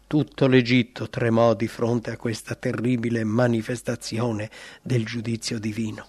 Tutto 0.07 0.47
l'Egitto 0.47 1.09
tremò 1.09 1.55
di 1.55 1.68
fronte 1.68 2.11
a 2.11 2.16
questa 2.16 2.55
terribile 2.55 3.24
manifestazione 3.24 4.51
del 4.82 5.05
giudizio 5.05 5.59
divino. 5.59 6.09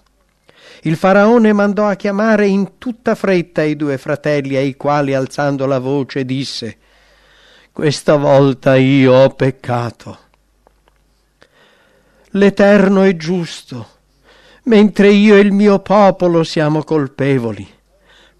Il 0.82 0.96
faraone 0.96 1.52
mandò 1.52 1.86
a 1.86 1.94
chiamare 1.94 2.46
in 2.46 2.78
tutta 2.78 3.14
fretta 3.14 3.62
i 3.62 3.76
due 3.76 3.98
fratelli 3.98 4.56
ai 4.56 4.76
quali 4.76 5.14
alzando 5.14 5.66
la 5.66 5.78
voce 5.78 6.24
disse 6.24 6.76
Questa 7.72 8.16
volta 8.16 8.76
io 8.76 9.12
ho 9.12 9.30
peccato. 9.30 10.18
L'Eterno 12.30 13.02
è 13.02 13.16
giusto 13.16 14.00
mentre 14.64 15.10
io 15.10 15.36
e 15.36 15.40
il 15.40 15.52
mio 15.52 15.78
popolo 15.80 16.44
siamo 16.44 16.82
colpevoli. 16.84 17.66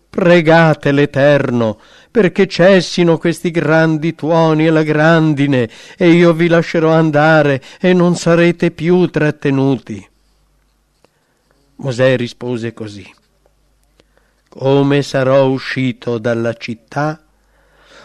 Pregate 0.09 0.93
l'Eterno 0.93 1.79
perché 2.13 2.47
cessino 2.47 3.17
questi 3.17 3.51
grandi 3.51 4.15
tuoni 4.15 4.67
e 4.67 4.71
la 4.71 4.83
grandine, 4.83 5.69
e 5.97 6.11
io 6.11 6.35
vi 6.35 6.47
lascerò 6.47 6.91
andare 6.93 7.63
e 7.81 7.95
non 7.95 8.17
sarete 8.17 8.71
più 8.71 9.07
trattenuti. 9.07 10.07
Mosè 11.77 12.17
rispose 12.17 12.75
così. 12.75 13.11
Come 14.47 15.03
sarò 15.03 15.49
uscito 15.49 16.19
dalla 16.19 16.53
città, 16.53 17.19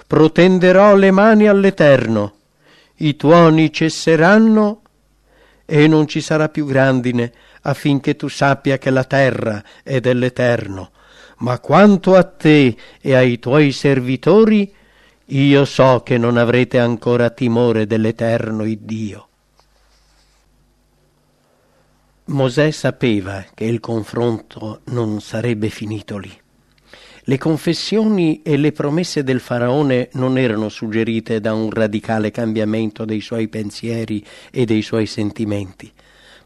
protenderò 0.08 0.96
le 0.96 1.12
mani 1.12 1.48
all'Eterno, 1.48 2.36
i 3.00 3.18
tuoni 3.18 3.74
cesseranno 3.74 4.84
e 5.70 5.86
non 5.88 6.08
ci 6.08 6.22
sarà 6.22 6.48
più 6.48 6.66
grandine 6.66 7.34
affinché 7.64 8.16
tu 8.16 8.30
sappia 8.30 8.78
che 8.78 8.90
la 8.90 9.04
terra 9.04 9.62
è 9.84 10.00
dell'Eterno. 10.00 10.92
Ma 11.40 11.60
quanto 11.60 12.16
a 12.16 12.24
te 12.24 12.76
e 13.02 13.14
ai 13.14 13.38
tuoi 13.38 13.74
servitori, 13.74 14.74
io 15.26 15.66
so 15.66 16.04
che 16.04 16.18
non 16.18 16.38
avrete 16.38 16.80
ancora 16.80 17.30
timore 17.30 17.86
dell'Eterno 17.86 18.64
Iddio. 18.64 19.28
Mosè 22.28 22.72
sapeva 22.72 23.46
che 23.54 23.66
il 23.66 23.82
confronto 23.82 24.82
non 24.86 25.20
sarebbe 25.20 25.70
finito 25.70 26.18
lì. 26.18 26.46
Le 27.30 27.38
confessioni 27.38 28.42
e 28.42 28.58
le 28.58 28.72
promesse 28.72 29.24
del 29.24 29.40
faraone 29.40 30.10
non 30.14 30.38
erano 30.38 30.70
suggerite 30.70 31.40
da 31.40 31.54
un 31.54 31.70
radicale 31.70 32.32
cambiamento 32.32 33.06
dei 33.06 33.22
suoi 33.22 33.48
pensieri 33.48 34.24
e 34.52 34.66
dei 34.66 34.82
suoi 34.82 35.06
sentimenti 35.06 35.92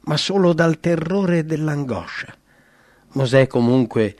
ma 0.01 0.17
solo 0.17 0.53
dal 0.53 0.79
terrore 0.79 1.39
e 1.39 1.43
dell'angoscia. 1.43 2.33
Mosè 3.13 3.47
comunque, 3.47 4.15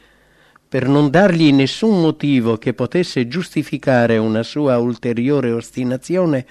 per 0.68 0.88
non 0.88 1.10
dargli 1.10 1.52
nessun 1.52 2.02
motivo 2.02 2.58
che 2.58 2.74
potesse 2.74 3.28
giustificare 3.28 4.18
una 4.18 4.44
sua 4.44 4.78
ulteriore 4.78 5.52
ostinazione, 5.52 6.46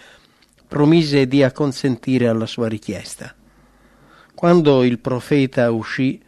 promise 0.66 1.26
di 1.26 1.42
acconsentire 1.42 2.28
alla 2.28 2.46
sua 2.46 2.68
richiesta. 2.68 3.34
Quando 4.34 4.84
il 4.84 4.98
profeta 4.98 5.70
uscì, 5.70 6.20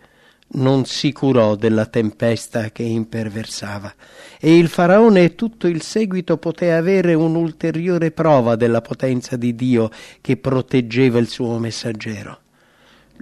non 0.55 0.85
si 0.85 1.13
curò 1.13 1.55
della 1.55 1.87
tempesta 1.87 2.71
che 2.71 2.83
imperversava, 2.83 3.95
e 4.39 4.57
il 4.57 4.69
faraone 4.69 5.25
e 5.25 5.35
tutto 5.35 5.67
il 5.67 5.83
seguito 5.83 6.37
poté 6.37 6.73
avere 6.73 7.15
un'ulteriore 7.15 8.11
prova 8.11 8.57
della 8.57 8.81
potenza 8.81 9.37
di 9.37 9.55
Dio 9.55 9.91
che 10.21 10.37
proteggeva 10.37 11.19
il 11.19 11.29
suo 11.29 11.59
messaggero 11.59 12.43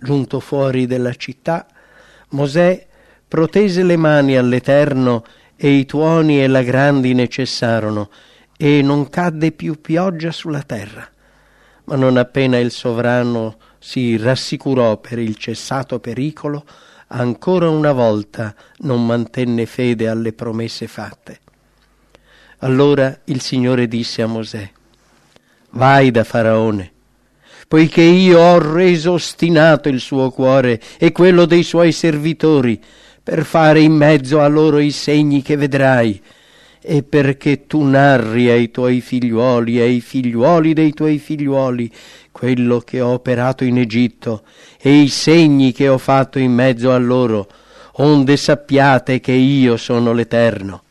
giunto 0.01 0.41
fuori 0.41 0.87
della 0.87 1.14
città, 1.14 1.66
Mosè 2.31 2.87
protese 3.28 3.83
le 3.83 3.97
mani 3.97 4.37
all'Eterno 4.37 5.24
e 5.57 5.70
i 5.70 5.85
tuoni 5.85 6.43
e 6.43 6.47
la 6.47 6.62
grandine 6.62 7.28
cessarono 7.28 8.11
e 8.57 8.83
non 8.83 9.09
cadde 9.09 9.53
più 9.53 9.81
pioggia 9.81 10.33
sulla 10.33 10.62
terra. 10.62 11.07
Ma 11.85 11.97
non 11.97 12.16
appena 12.16 12.59
il 12.59 12.70
sovrano 12.70 13.57
si 13.81 14.16
rassicurò 14.16 14.99
per 14.99 15.18
il 15.18 15.35
cessato 15.35 15.99
pericolo, 15.99 16.64
ancora 17.09 17.68
una 17.68 17.93
volta 17.93 18.55
non 18.78 19.05
mantenne 19.05 19.66
fede 19.66 20.09
alle 20.09 20.33
promesse 20.33 20.87
fatte. 20.87 21.41
Allora 22.59 23.18
il 23.24 23.41
Signore 23.41 23.89
disse 23.89 24.22
a 24.22 24.26
Mosè, 24.26 24.70
Vai 25.70 26.11
da 26.12 26.22
Faraone 26.22 26.93
poiché 27.70 28.03
io 28.03 28.41
ho 28.41 28.59
reso 28.59 29.12
ostinato 29.12 29.89
il 29.89 30.01
suo 30.01 30.31
cuore 30.31 30.81
e 30.99 31.12
quello 31.12 31.45
dei 31.45 31.62
suoi 31.62 31.93
servitori, 31.93 32.81
per 33.22 33.45
fare 33.45 33.78
in 33.78 33.93
mezzo 33.93 34.41
a 34.41 34.49
loro 34.49 34.81
i 34.81 34.91
segni 34.91 35.41
che 35.41 35.55
vedrai, 35.55 36.20
e 36.83 37.05
perché 37.05 37.68
tu 37.68 37.85
narri 37.85 38.51
ai 38.51 38.72
tuoi 38.72 39.01
figliuoli 39.01 39.78
e 39.78 39.83
ai 39.83 40.01
figliuoli 40.01 40.72
dei 40.72 40.93
tuoi 40.93 41.18
figliuoli 41.18 41.89
quello 42.41 42.78
che 42.78 43.03
ho 43.03 43.09
operato 43.09 43.64
in 43.64 43.76
Egitto 43.76 44.45
e 44.80 45.03
i 45.03 45.09
segni 45.09 45.72
che 45.72 45.88
ho 45.88 45.99
fatto 45.99 46.38
in 46.38 46.55
mezzo 46.55 46.91
a 46.91 46.97
loro, 46.97 47.47
onde 47.97 48.38
sappiate 48.38 49.20
che 49.20 49.32
io 49.32 49.76
sono 49.76 50.14
l'Eterno. 50.14 50.82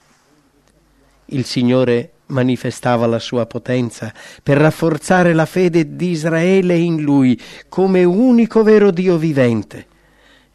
Il 1.26 1.46
Signore 1.46 2.12
manifestava 2.28 3.08
la 3.08 3.18
sua 3.18 3.48
potenza 3.48 4.14
per 4.44 4.58
rafforzare 4.58 5.34
la 5.34 5.48
fede 5.48 5.96
di 5.96 6.12
Israele 6.12 6.78
in 6.78 7.02
lui 7.02 7.42
come 7.68 8.04
unico 8.04 8.62
vero 8.62 8.92
Dio 8.92 9.18
vivente 9.18 9.88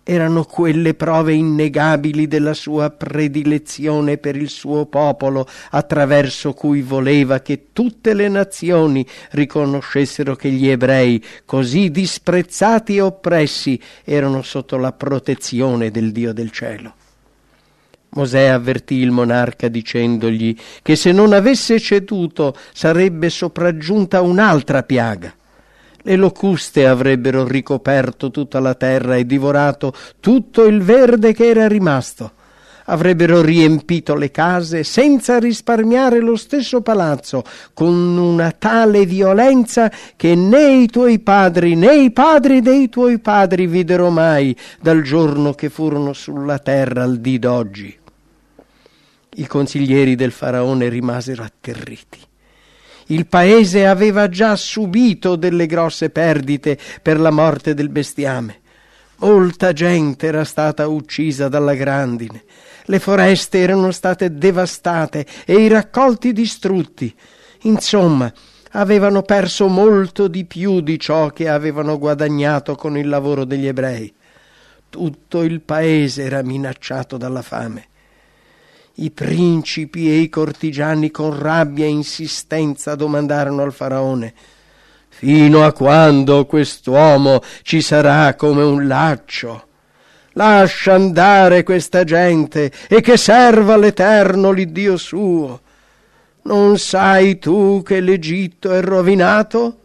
erano 0.05 0.45
quelle 0.45 0.95
prove 0.95 1.33
innegabili 1.33 2.29
della 2.29 2.55
sua 2.55 2.91
predilezione 2.91 4.19
per 4.19 4.37
il 4.37 4.51
suo 4.51 4.87
popolo, 4.87 5.49
attraverso 5.71 6.53
cui 6.53 6.83
voleva 6.83 7.41
che 7.41 7.69
tutte 7.73 8.15
le 8.15 8.29
nazioni 8.29 9.05
riconoscessero 9.31 10.37
che 10.37 10.51
gli 10.51 10.69
ebrei, 10.69 11.23
così 11.45 11.91
disprezzati 11.91 12.97
e 12.97 13.01
oppressi, 13.01 13.81
erano 14.05 14.43
sotto 14.43 14.77
la 14.77 14.93
protezione 14.93 15.91
del 15.91 16.13
Dio 16.13 16.33
del 16.33 16.51
cielo. 16.51 16.95
Mosè 18.11 18.45
avvertì 18.45 18.97
il 18.97 19.11
monarca 19.11 19.67
dicendogli 19.67 20.55
che 20.83 20.95
se 20.95 21.11
non 21.11 21.33
avesse 21.33 21.81
ceduto 21.81 22.55
sarebbe 22.73 23.29
sopraggiunta 23.29 24.21
un'altra 24.21 24.85
piaga 24.85 25.35
le 26.07 26.17
locuste 26.17 26.87
avrebbero 26.87 27.47
ricoperto 27.47 28.31
tutta 28.31 28.61
la 28.61 28.75
terra 28.75 29.17
e 29.17 29.25
divorato 29.25 29.95
tutto 30.21 30.65
il 30.65 30.83
verde 30.83 31.33
che 31.33 31.47
era 31.47 31.67
rimasto. 31.67 32.33
Avrebbero 32.87 33.41
riempito 33.41 34.15
le 34.15 34.31
case 34.31 34.85
senza 34.85 35.39
risparmiare 35.39 36.21
lo 36.21 36.37
stesso 36.37 36.83
palazzo, 36.83 37.43
con 37.73 37.95
una 37.95 38.51
tale 38.51 39.07
violenza 39.07 39.91
che 40.17 40.35
né 40.35 40.83
i 40.83 40.89
tuoi 40.89 41.19
padri 41.21 41.77
né 41.77 41.97
i 41.97 42.11
padri 42.11 42.61
dei 42.61 42.91
tuoi 42.91 43.19
padri 43.21 43.67
videro 43.67 44.11
mai 44.11 44.55
dal 44.83 45.01
giorno 45.01 45.55
che 45.55 45.71
furono 45.71 46.13
sulla 46.13 46.59
terra 46.59 47.05
al 47.05 47.21
dì 47.21 47.39
d'oggi. 47.39 47.99
I 49.37 49.47
consiglieri 49.47 50.15
del 50.15 50.31
faraone 50.31 50.91
rimasero 50.91 51.43
atterriti 51.43 52.19
il 53.09 53.27
paese 53.27 53.87
aveva 53.87 54.29
già 54.29 54.57
subito 54.57 55.37
delle 55.37 55.67
grosse 55.67 56.11
perdite 56.11 56.79
per 57.03 57.21
la 57.21 57.31
morte 57.31 57.75
del 57.75 57.89
bestiame. 57.89 58.61
Molta 59.19 59.73
gente 59.73 60.27
era 60.27 60.45
stata 60.45 60.89
uccisa 60.89 61.49
dalla 61.49 61.75
grandine, 61.75 62.45
le 62.87 62.99
foreste 62.99 63.59
erano 63.59 63.91
state 63.91 64.35
devastate 64.35 65.25
e 65.45 65.55
i 65.55 65.69
raccolti 65.69 66.33
distrutti. 66.33 67.15
Insomma, 67.63 68.31
avevano 68.73 69.23
perso 69.23 69.69
molto 69.69 70.29
di 70.29 70.45
più 70.45 70.81
di 70.81 70.99
ciò 70.99 71.29
che 71.29 71.49
avevano 71.49 71.99
guadagnato 71.99 72.75
con 72.75 72.99
il 72.99 73.09
lavoro 73.09 73.45
degli 73.45 73.67
ebrei. 73.67 74.13
Tutto 74.91 75.43
il 75.43 75.61
paese 75.61 76.25
era 76.25 76.43
minacciato 76.43 77.17
dalla 77.17 77.43
fame. 77.43 77.89
I 78.97 79.11
principi 79.11 80.09
e 80.09 80.19
i 80.19 80.29
cortigiani 80.29 81.11
con 81.11 81.39
rabbia 81.39 81.85
e 81.85 81.89
insistenza 81.89 82.95
domandarono 82.95 83.63
al 83.63 83.73
faraone 83.73 84.35
Fino 85.17 85.65
a 85.65 85.73
quando 85.73 86.45
quest'uomo 86.45 87.41
ci 87.63 87.81
sarà 87.81 88.35
come 88.35 88.65
un 88.65 88.89
laccio? 88.89 89.69
Lascia 90.33 90.95
andare 90.95 91.63
questa 91.63 92.03
gente 92.03 92.73
e 92.89 93.01
che 93.01 93.17
serva 93.17 93.77
l'Eterno 93.77 94.51
l'Iddio 94.51 94.97
suo. 94.97 95.61
Non 96.43 96.79
sai 96.79 97.39
tu 97.39 97.83
che 97.85 98.01
l'Egitto 98.01 98.73
è 98.73 98.83
rovinato? 98.83 99.79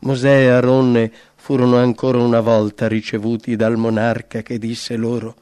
Mosè 0.00 0.42
e 0.42 0.48
Aronne 0.48 1.10
furono 1.34 1.78
ancora 1.78 2.18
una 2.18 2.40
volta 2.40 2.86
ricevuti 2.86 3.56
dal 3.56 3.78
monarca 3.78 4.42
che 4.42 4.58
disse 4.58 4.94
loro 4.96 5.34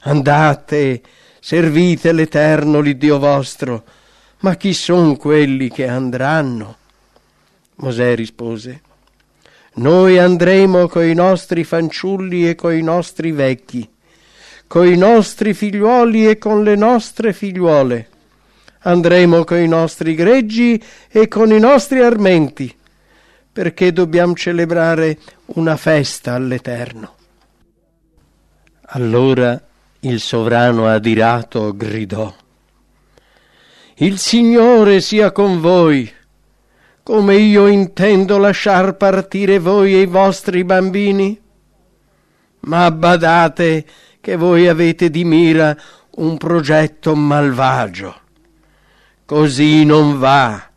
Andate 0.00 1.00
servite 1.44 2.12
l'Eterno, 2.12 2.78
l'Iddio 2.78 3.18
vostro. 3.18 3.82
Ma 4.40 4.54
chi 4.54 4.72
son 4.72 5.16
quelli 5.16 5.68
che 5.68 5.88
andranno? 5.88 6.76
Mosè 7.76 8.14
rispose, 8.14 8.80
noi 9.74 10.18
andremo 10.18 10.86
coi 10.86 11.14
nostri 11.14 11.64
fanciulli 11.64 12.48
e 12.48 12.54
coi 12.54 12.80
nostri 12.82 13.32
vecchi, 13.32 13.88
coi 14.68 14.96
nostri 14.96 15.52
figliuoli 15.52 16.28
e 16.28 16.38
con 16.38 16.62
le 16.62 16.76
nostre 16.76 17.32
figliuole. 17.32 18.08
Andremo 18.84 19.42
coi 19.42 19.66
nostri 19.66 20.14
greggi 20.14 20.80
e 21.08 21.26
con 21.26 21.50
i 21.50 21.58
nostri 21.58 22.02
armenti, 22.02 22.72
perché 23.52 23.92
dobbiamo 23.92 24.34
celebrare 24.34 25.18
una 25.46 25.76
festa 25.76 26.34
all'Eterno. 26.34 27.14
Allora 28.94 29.60
il 30.04 30.18
sovrano 30.18 30.88
adirato 30.88 31.76
gridò 31.76 32.34
Il 33.96 34.18
Signore 34.18 35.00
sia 35.00 35.30
con 35.30 35.60
voi, 35.60 36.12
come 37.04 37.36
io 37.36 37.68
intendo 37.68 38.36
lasciar 38.38 38.96
partire 38.96 39.60
voi 39.60 39.94
e 39.94 40.00
i 40.00 40.06
vostri 40.06 40.64
bambini. 40.64 41.40
Ma 42.60 42.90
badate 42.90 43.84
che 44.20 44.34
voi 44.34 44.66
avete 44.66 45.08
di 45.08 45.22
mira 45.22 45.76
un 46.16 46.36
progetto 46.36 47.14
malvagio. 47.14 48.20
Così 49.24 49.84
non 49.84 50.18
va. 50.18 50.68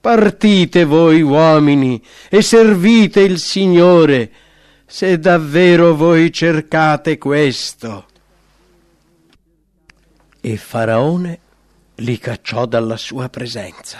Partite 0.00 0.84
voi 0.84 1.20
uomini 1.20 2.02
e 2.30 2.40
servite 2.40 3.20
il 3.20 3.38
Signore, 3.38 4.30
se 4.86 5.18
davvero 5.18 5.94
voi 5.94 6.32
cercate 6.32 7.18
questo 7.18 8.06
e 10.46 10.58
Faraone 10.58 11.38
li 11.96 12.18
cacciò 12.18 12.66
dalla 12.66 12.98
sua 12.98 13.30
presenza. 13.30 13.98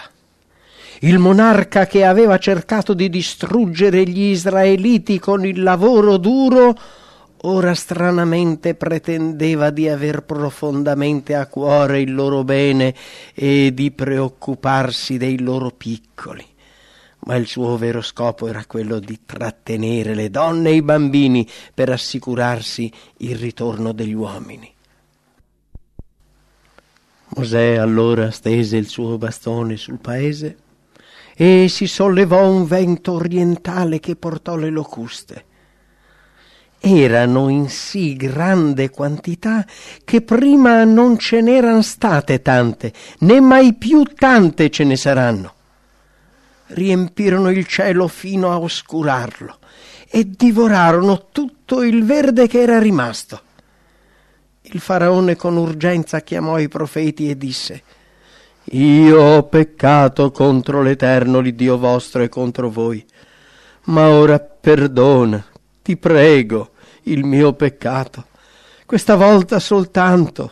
Il 0.99 1.17
monarca 1.17 1.87
che 1.87 2.05
aveva 2.05 2.37
cercato 2.37 2.93
di 2.93 3.09
distruggere 3.09 4.03
gli 4.03 4.25
israeliti 4.25 5.17
con 5.17 5.43
il 5.43 5.63
lavoro 5.63 6.17
duro, 6.17 6.77
ora 7.37 7.73
stranamente 7.73 8.75
pretendeva 8.75 9.71
di 9.71 9.89
aver 9.89 10.21
profondamente 10.21 11.33
a 11.33 11.47
cuore 11.47 12.01
il 12.01 12.13
loro 12.13 12.43
bene 12.43 12.93
e 13.33 13.73
di 13.73 13.89
preoccuparsi 13.89 15.17
dei 15.17 15.39
loro 15.39 15.71
piccoli. 15.71 16.45
Ma 17.21 17.37
il 17.37 17.47
suo 17.47 17.75
vero 17.75 18.03
scopo 18.03 18.47
era 18.47 18.65
quello 18.67 18.99
di 18.99 19.21
trattenere 19.25 20.13
le 20.13 20.29
donne 20.29 20.69
e 20.69 20.75
i 20.75 20.83
bambini 20.83 21.49
per 21.73 21.89
assicurarsi 21.89 22.91
il 23.17 23.35
ritorno 23.35 23.93
degli 23.93 24.13
uomini. 24.13 24.74
Mosè 27.37 27.75
allora 27.75 28.31
stese 28.31 28.77
il 28.77 28.87
suo 28.87 29.17
bastone 29.17 29.75
sul 29.75 29.99
paese 29.99 30.57
e 31.35 31.67
si 31.67 31.85
sollevò 31.85 32.47
un 32.47 32.65
vento 32.65 33.11
orientale 33.11 33.99
che 33.99 34.15
portò 34.15 34.55
le 34.55 34.69
locuste. 34.69 35.45
Erano 36.79 37.49
in 37.49 37.67
sì 37.67 38.15
grande 38.15 38.89
quantità 38.89 39.65
che 40.05 40.21
prima 40.21 40.85
non 40.85 41.17
ce 41.17 41.41
n'eran 41.41 41.83
state 41.83 42.41
tante, 42.41 42.93
né 43.19 43.41
mai 43.41 43.73
più 43.73 44.03
tante 44.03 44.69
ce 44.69 44.85
ne 44.85 44.95
saranno. 44.95 45.53
Riempirono 46.67 47.49
il 47.49 47.65
cielo 47.65 48.07
fino 48.07 48.49
a 48.51 48.59
oscurarlo 48.59 49.57
e 50.09 50.25
divorarono 50.29 51.27
tutto 51.33 51.83
il 51.83 52.05
verde 52.05 52.47
che 52.47 52.61
era 52.61 52.79
rimasto. 52.79 53.41
Il 54.69 54.79
faraone 54.79 55.35
con 55.35 55.57
urgenza 55.57 56.21
chiamò 56.21 56.57
i 56.57 56.67
profeti 56.67 57.29
e 57.29 57.37
disse 57.37 57.83
Io 58.71 59.21
ho 59.21 59.43
peccato 59.43 60.31
contro 60.31 60.81
l'Eterno, 60.81 61.39
l'Iddio 61.39 61.77
vostro, 61.77 62.23
e 62.23 62.29
contro 62.29 62.69
voi. 62.69 63.05
Ma 63.85 64.09
ora 64.09 64.39
perdona, 64.39 65.45
ti 65.83 65.95
prego, 65.97 66.71
il 67.03 67.23
mio 67.23 67.53
peccato, 67.53 68.25
questa 68.87 69.15
volta 69.15 69.59
soltanto. 69.59 70.51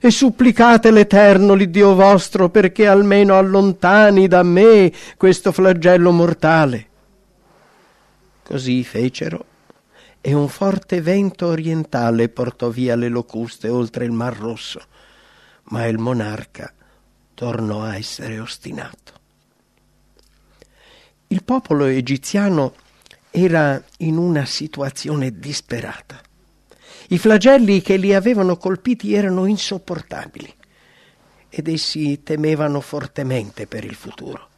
E 0.00 0.10
supplicate 0.10 0.90
l'Eterno, 0.90 1.54
l'Iddio 1.54 1.94
vostro, 1.94 2.48
perché 2.50 2.86
almeno 2.88 3.38
allontani 3.38 4.26
da 4.26 4.42
me 4.42 4.92
questo 5.16 5.52
flagello 5.52 6.10
mortale. 6.10 6.86
Così 8.42 8.82
fecero 8.82 9.44
e 10.26 10.34
un 10.34 10.48
forte 10.48 11.00
vento 11.00 11.46
orientale 11.46 12.28
portò 12.28 12.68
via 12.68 12.96
le 12.96 13.06
locuste 13.06 13.68
oltre 13.68 14.04
il 14.04 14.10
Mar 14.10 14.36
Rosso, 14.36 14.82
ma 15.66 15.86
il 15.86 15.98
monarca 15.98 16.74
tornò 17.32 17.84
a 17.84 17.96
essere 17.96 18.40
ostinato. 18.40 19.12
Il 21.28 21.44
popolo 21.44 21.84
egiziano 21.84 22.74
era 23.30 23.80
in 23.98 24.16
una 24.16 24.46
situazione 24.46 25.38
disperata. 25.38 26.20
I 27.10 27.18
flagelli 27.18 27.80
che 27.80 27.96
li 27.96 28.12
avevano 28.12 28.56
colpiti 28.56 29.14
erano 29.14 29.46
insopportabili. 29.46 30.52
ed 31.48 31.68
essi 31.68 32.24
temevano 32.24 32.80
fortemente 32.80 33.68
per 33.68 33.84
il 33.84 33.94
futuro. 33.94 34.48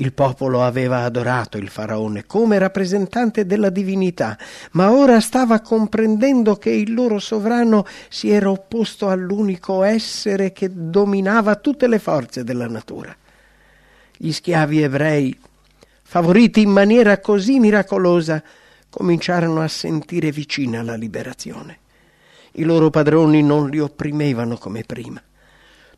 Il 0.00 0.14
popolo 0.14 0.62
aveva 0.62 1.02
adorato 1.02 1.58
il 1.58 1.68
faraone 1.68 2.24
come 2.24 2.58
rappresentante 2.58 3.44
della 3.44 3.68
divinità, 3.68 4.38
ma 4.72 4.92
ora 4.92 5.20
stava 5.20 5.60
comprendendo 5.60 6.56
che 6.56 6.70
il 6.70 6.94
loro 6.94 7.18
sovrano 7.18 7.84
si 8.08 8.30
era 8.30 8.50
opposto 8.50 9.10
all'unico 9.10 9.82
essere 9.82 10.52
che 10.52 10.70
dominava 10.72 11.56
tutte 11.56 11.86
le 11.86 11.98
forze 11.98 12.44
della 12.44 12.66
natura. 12.66 13.14
Gli 14.16 14.32
schiavi 14.32 14.80
ebrei, 14.80 15.38
favoriti 16.02 16.62
in 16.62 16.70
maniera 16.70 17.20
così 17.20 17.58
miracolosa, 17.58 18.42
cominciarono 18.88 19.60
a 19.60 19.68
sentire 19.68 20.32
vicina 20.32 20.82
la 20.82 20.94
liberazione. 20.94 21.78
I 22.52 22.62
loro 22.62 22.88
padroni 22.88 23.42
non 23.42 23.68
li 23.68 23.78
opprimevano 23.78 24.56
come 24.56 24.82
prima 24.82 25.22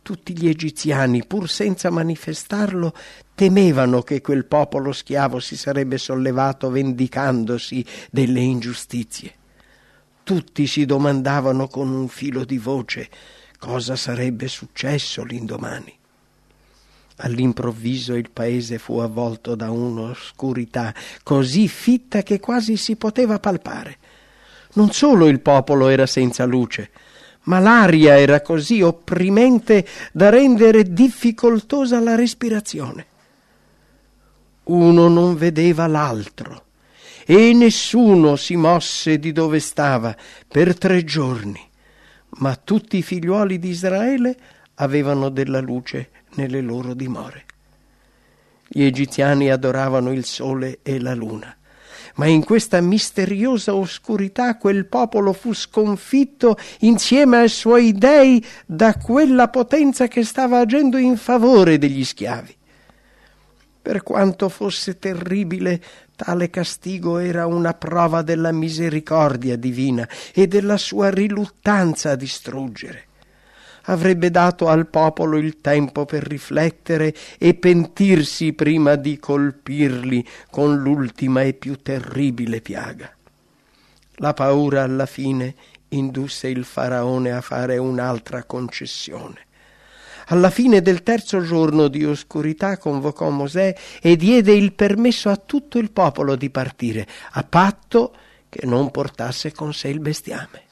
tutti 0.03 0.37
gli 0.37 0.49
egiziani, 0.49 1.25
pur 1.25 1.49
senza 1.49 1.91
manifestarlo, 1.91 2.93
temevano 3.35 4.03
che 4.03 4.21
quel 4.21 4.45
popolo 4.45 4.93
schiavo 4.93 5.41
si 5.41 5.57
sarebbe 5.57 5.97
sollevato 5.97 6.71
vendicandosi 6.71 7.85
delle 8.11 8.41
ingiustizie. 8.41 9.35
Tutti 10.25 10.67
si 10.67 10.85
domandavano 10.85 11.69
con 11.69 11.89
un 11.89 12.09
filo 12.09 12.45
di 12.45 12.59
voce 12.59 13.09
cosa 13.59 13.95
sarebbe 13.95 14.49
successo 14.49 15.23
l'indomani. 15.23 15.97
All'improvviso 17.19 18.15
il 18.15 18.31
paese 18.31 18.79
fu 18.79 18.99
avvolto 18.99 19.55
da 19.55 19.71
un'oscurità 19.71 20.93
così 21.23 21.69
fitta 21.69 22.25
che 22.25 22.41
quasi 22.41 22.77
si 22.77 22.97
poteva 22.97 23.39
palpare. 23.39 23.99
Non 24.73 24.91
solo 24.91 25.29
il 25.29 25.41
popolo 25.41 25.87
era 25.87 26.07
senza 26.07 26.45
luce, 26.45 26.91
ma 27.45 27.59
l'aria 27.59 28.19
era 28.19 28.41
così 28.41 28.83
opprimente 28.83 29.87
da 30.13 30.29
rendere 30.29 30.93
difficoltosa 30.93 32.01
la 32.01 32.15
respirazione. 32.15 33.07
Uno 34.65 35.09
non 35.09 35.37
vedeva 35.37 35.87
l'altro 35.87 36.65
e 37.25 37.53
nessuno 37.53 38.37
si 38.37 38.57
mosse 38.57 39.19
di 39.19 39.33
dove 39.33 39.59
stava 39.59 40.15
per 40.47 40.77
tre 40.79 41.05
giorni, 41.05 41.61
ma 42.39 42.55
tutti 42.57 42.99
i 42.99 43.03
figliuoli 43.03 43.59
di 43.59 43.71
Israele 43.71 44.37
avevano 44.75 45.29
della 45.29 45.61
luce 45.61 46.11
nelle 46.35 46.61
loro 46.61 46.95
dimore. 46.95 47.45
Gli 48.69 48.85
egiziani 48.85 49.51
adoravano 49.51 50.13
il 50.13 50.25
sole 50.25 50.79
e 50.83 51.01
la 51.01 51.15
luna 51.15 51.55
ma 52.17 52.27
in 52.27 52.45
questa 52.45 52.81
misteriosa 52.81 53.75
oscurità 53.75 54.57
quel 54.57 54.87
popolo 54.87 55.33
fu 55.33 55.53
sconfitto 55.53 56.57
insieme 56.81 57.39
ai 57.39 57.49
suoi 57.49 57.93
dei 57.93 58.45
da 58.67 58.95
quella 58.95 59.49
potenza 59.49 60.09
che 60.09 60.25
stava 60.25 60.59
agendo 60.59 60.97
in 60.97 61.17
favore 61.17 61.79
degli 61.79 62.05
schiavi. 62.05 62.57
Per 63.83 64.03
quanto 64.03 64.49
fosse 64.49 64.99
terribile, 64.99 65.83
tale 66.15 66.51
castigo 66.51 67.19
era 67.19 67.47
una 67.47 67.75
prova 67.75 68.23
della 68.23 68.53
misericordia 68.53 69.57
divina 69.57 70.09
e 70.33 70.47
della 70.47 70.77
sua 70.77 71.11
riluttanza 71.11 72.11
a 72.11 72.17
distruggere 72.17 73.07
avrebbe 73.85 74.31
dato 74.31 74.69
al 74.69 74.87
popolo 74.87 75.37
il 75.37 75.61
tempo 75.61 76.05
per 76.05 76.23
riflettere 76.23 77.15
e 77.39 77.55
pentirsi 77.55 78.53
prima 78.53 78.97
di 78.97 79.19
colpirli 79.19 80.27
con 80.51 80.77
l'ultima 80.77 81.43
e 81.43 81.55
più 81.55 81.77
terribile 81.81 82.61
piaga. 82.61 83.11
La 84.17 84.35
paura 84.35 84.83
alla 84.83 85.07
fine 85.07 85.55
indusse 85.89 86.49
il 86.49 86.65
faraone 86.65 87.33
a 87.33 87.41
fare 87.41 87.79
un'altra 87.79 88.45
concessione. 88.45 89.47
Alla 90.27 90.51
fine 90.51 90.81
del 90.81 91.03
terzo 91.03 91.43
giorno 91.43 91.89
di 91.89 92.05
oscurità 92.05 92.79
convocò 92.79 93.29
Mosè 93.31 93.75
e 94.01 94.17
diede 94.17 94.53
il 94.53 94.73
permesso 94.73 95.29
a 95.29 95.37
tutto 95.37 95.79
il 95.79 95.91
popolo 95.91 96.37
di 96.37 96.49
partire, 96.49 97.07
a 97.33 97.43
patto 97.43 98.15
che 98.49 98.65
non 98.65 98.91
portasse 98.91 99.53
con 99.53 99.75
sé 99.75 99.89
il 99.89 99.99
bestiame 99.99 100.71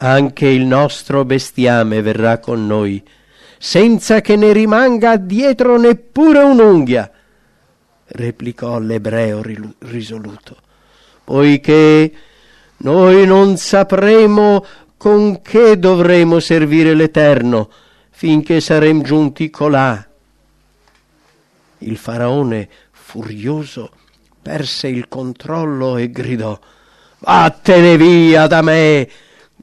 anche 0.00 0.46
il 0.46 0.64
nostro 0.64 1.24
bestiame 1.24 2.02
verrà 2.02 2.38
con 2.38 2.66
noi, 2.66 3.02
senza 3.58 4.20
che 4.20 4.36
ne 4.36 4.52
rimanga 4.52 5.16
dietro 5.16 5.78
neppure 5.78 6.40
un'unghia, 6.40 7.10
replicò 8.06 8.78
l'ebreo 8.78 9.42
risoluto, 9.80 10.56
poiché 11.24 12.12
noi 12.78 13.26
non 13.26 13.56
sapremo 13.56 14.64
con 14.96 15.42
che 15.42 15.78
dovremo 15.78 16.40
servire 16.40 16.94
l'Eterno 16.94 17.70
finché 18.10 18.60
saremo 18.60 19.02
giunti 19.02 19.50
colà. 19.50 20.04
Il 21.78 21.96
faraone, 21.96 22.68
furioso, 22.90 23.92
perse 24.42 24.88
il 24.88 25.06
controllo 25.08 25.96
e 25.96 26.10
gridò 26.10 26.58
Vattene 27.20 27.96
via 27.96 28.46
da 28.46 28.62
me, 28.62 29.08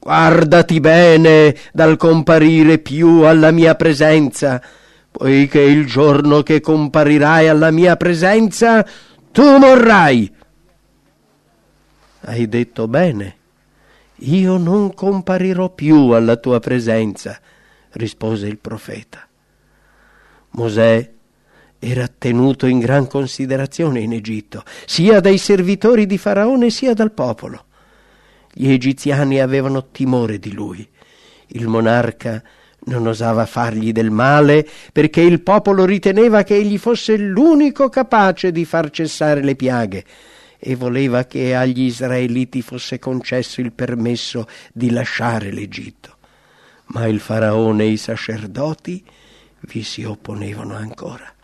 guardati 0.06 0.78
bene 0.78 1.56
dal 1.72 1.96
comparire 1.96 2.78
più 2.78 3.22
alla 3.22 3.50
mia 3.50 3.74
presenza, 3.74 4.62
poiché 5.10 5.60
il 5.60 5.84
giorno 5.84 6.44
che 6.44 6.60
comparirai 6.60 7.48
alla 7.48 7.72
mia 7.72 7.96
presenza 7.96 8.86
tu 9.32 9.58
morrai. 9.58 10.32
Hai 12.20 12.48
detto 12.48 12.86
bene, 12.86 13.36
io 14.18 14.56
non 14.58 14.94
comparirò 14.94 15.70
più 15.70 16.10
alla 16.10 16.36
tua 16.36 16.60
presenza, 16.60 17.40
rispose 17.94 18.46
il 18.46 18.58
profeta. 18.58 19.26
Mosè 20.50 21.10
era 21.80 22.06
tenuto 22.06 22.66
in 22.66 22.78
gran 22.78 23.08
considerazione 23.08 23.98
in 23.98 24.12
Egitto, 24.12 24.62
sia 24.84 25.18
dai 25.18 25.36
servitori 25.36 26.06
di 26.06 26.16
Faraone 26.16 26.70
sia 26.70 26.94
dal 26.94 27.10
popolo. 27.10 27.65
Gli 28.58 28.70
egiziani 28.70 29.38
avevano 29.38 29.90
timore 29.90 30.38
di 30.38 30.54
lui. 30.54 30.88
Il 31.48 31.68
monarca 31.68 32.42
non 32.84 33.06
osava 33.06 33.44
fargli 33.44 33.92
del 33.92 34.10
male 34.10 34.66
perché 34.94 35.20
il 35.20 35.42
popolo 35.42 35.84
riteneva 35.84 36.42
che 36.42 36.54
egli 36.54 36.78
fosse 36.78 37.18
l'unico 37.18 37.90
capace 37.90 38.52
di 38.52 38.64
far 38.64 38.88
cessare 38.88 39.42
le 39.42 39.56
piaghe 39.56 40.04
e 40.58 40.74
voleva 40.74 41.24
che 41.24 41.54
agli 41.54 41.82
israeliti 41.82 42.62
fosse 42.62 42.98
concesso 42.98 43.60
il 43.60 43.72
permesso 43.72 44.48
di 44.72 44.88
lasciare 44.88 45.52
l'Egitto. 45.52 46.16
Ma 46.86 47.06
il 47.06 47.20
faraone 47.20 47.84
e 47.84 47.88
i 47.88 47.96
sacerdoti 47.98 49.04
vi 49.60 49.82
si 49.82 50.02
opponevano 50.02 50.74
ancora. 50.74 51.35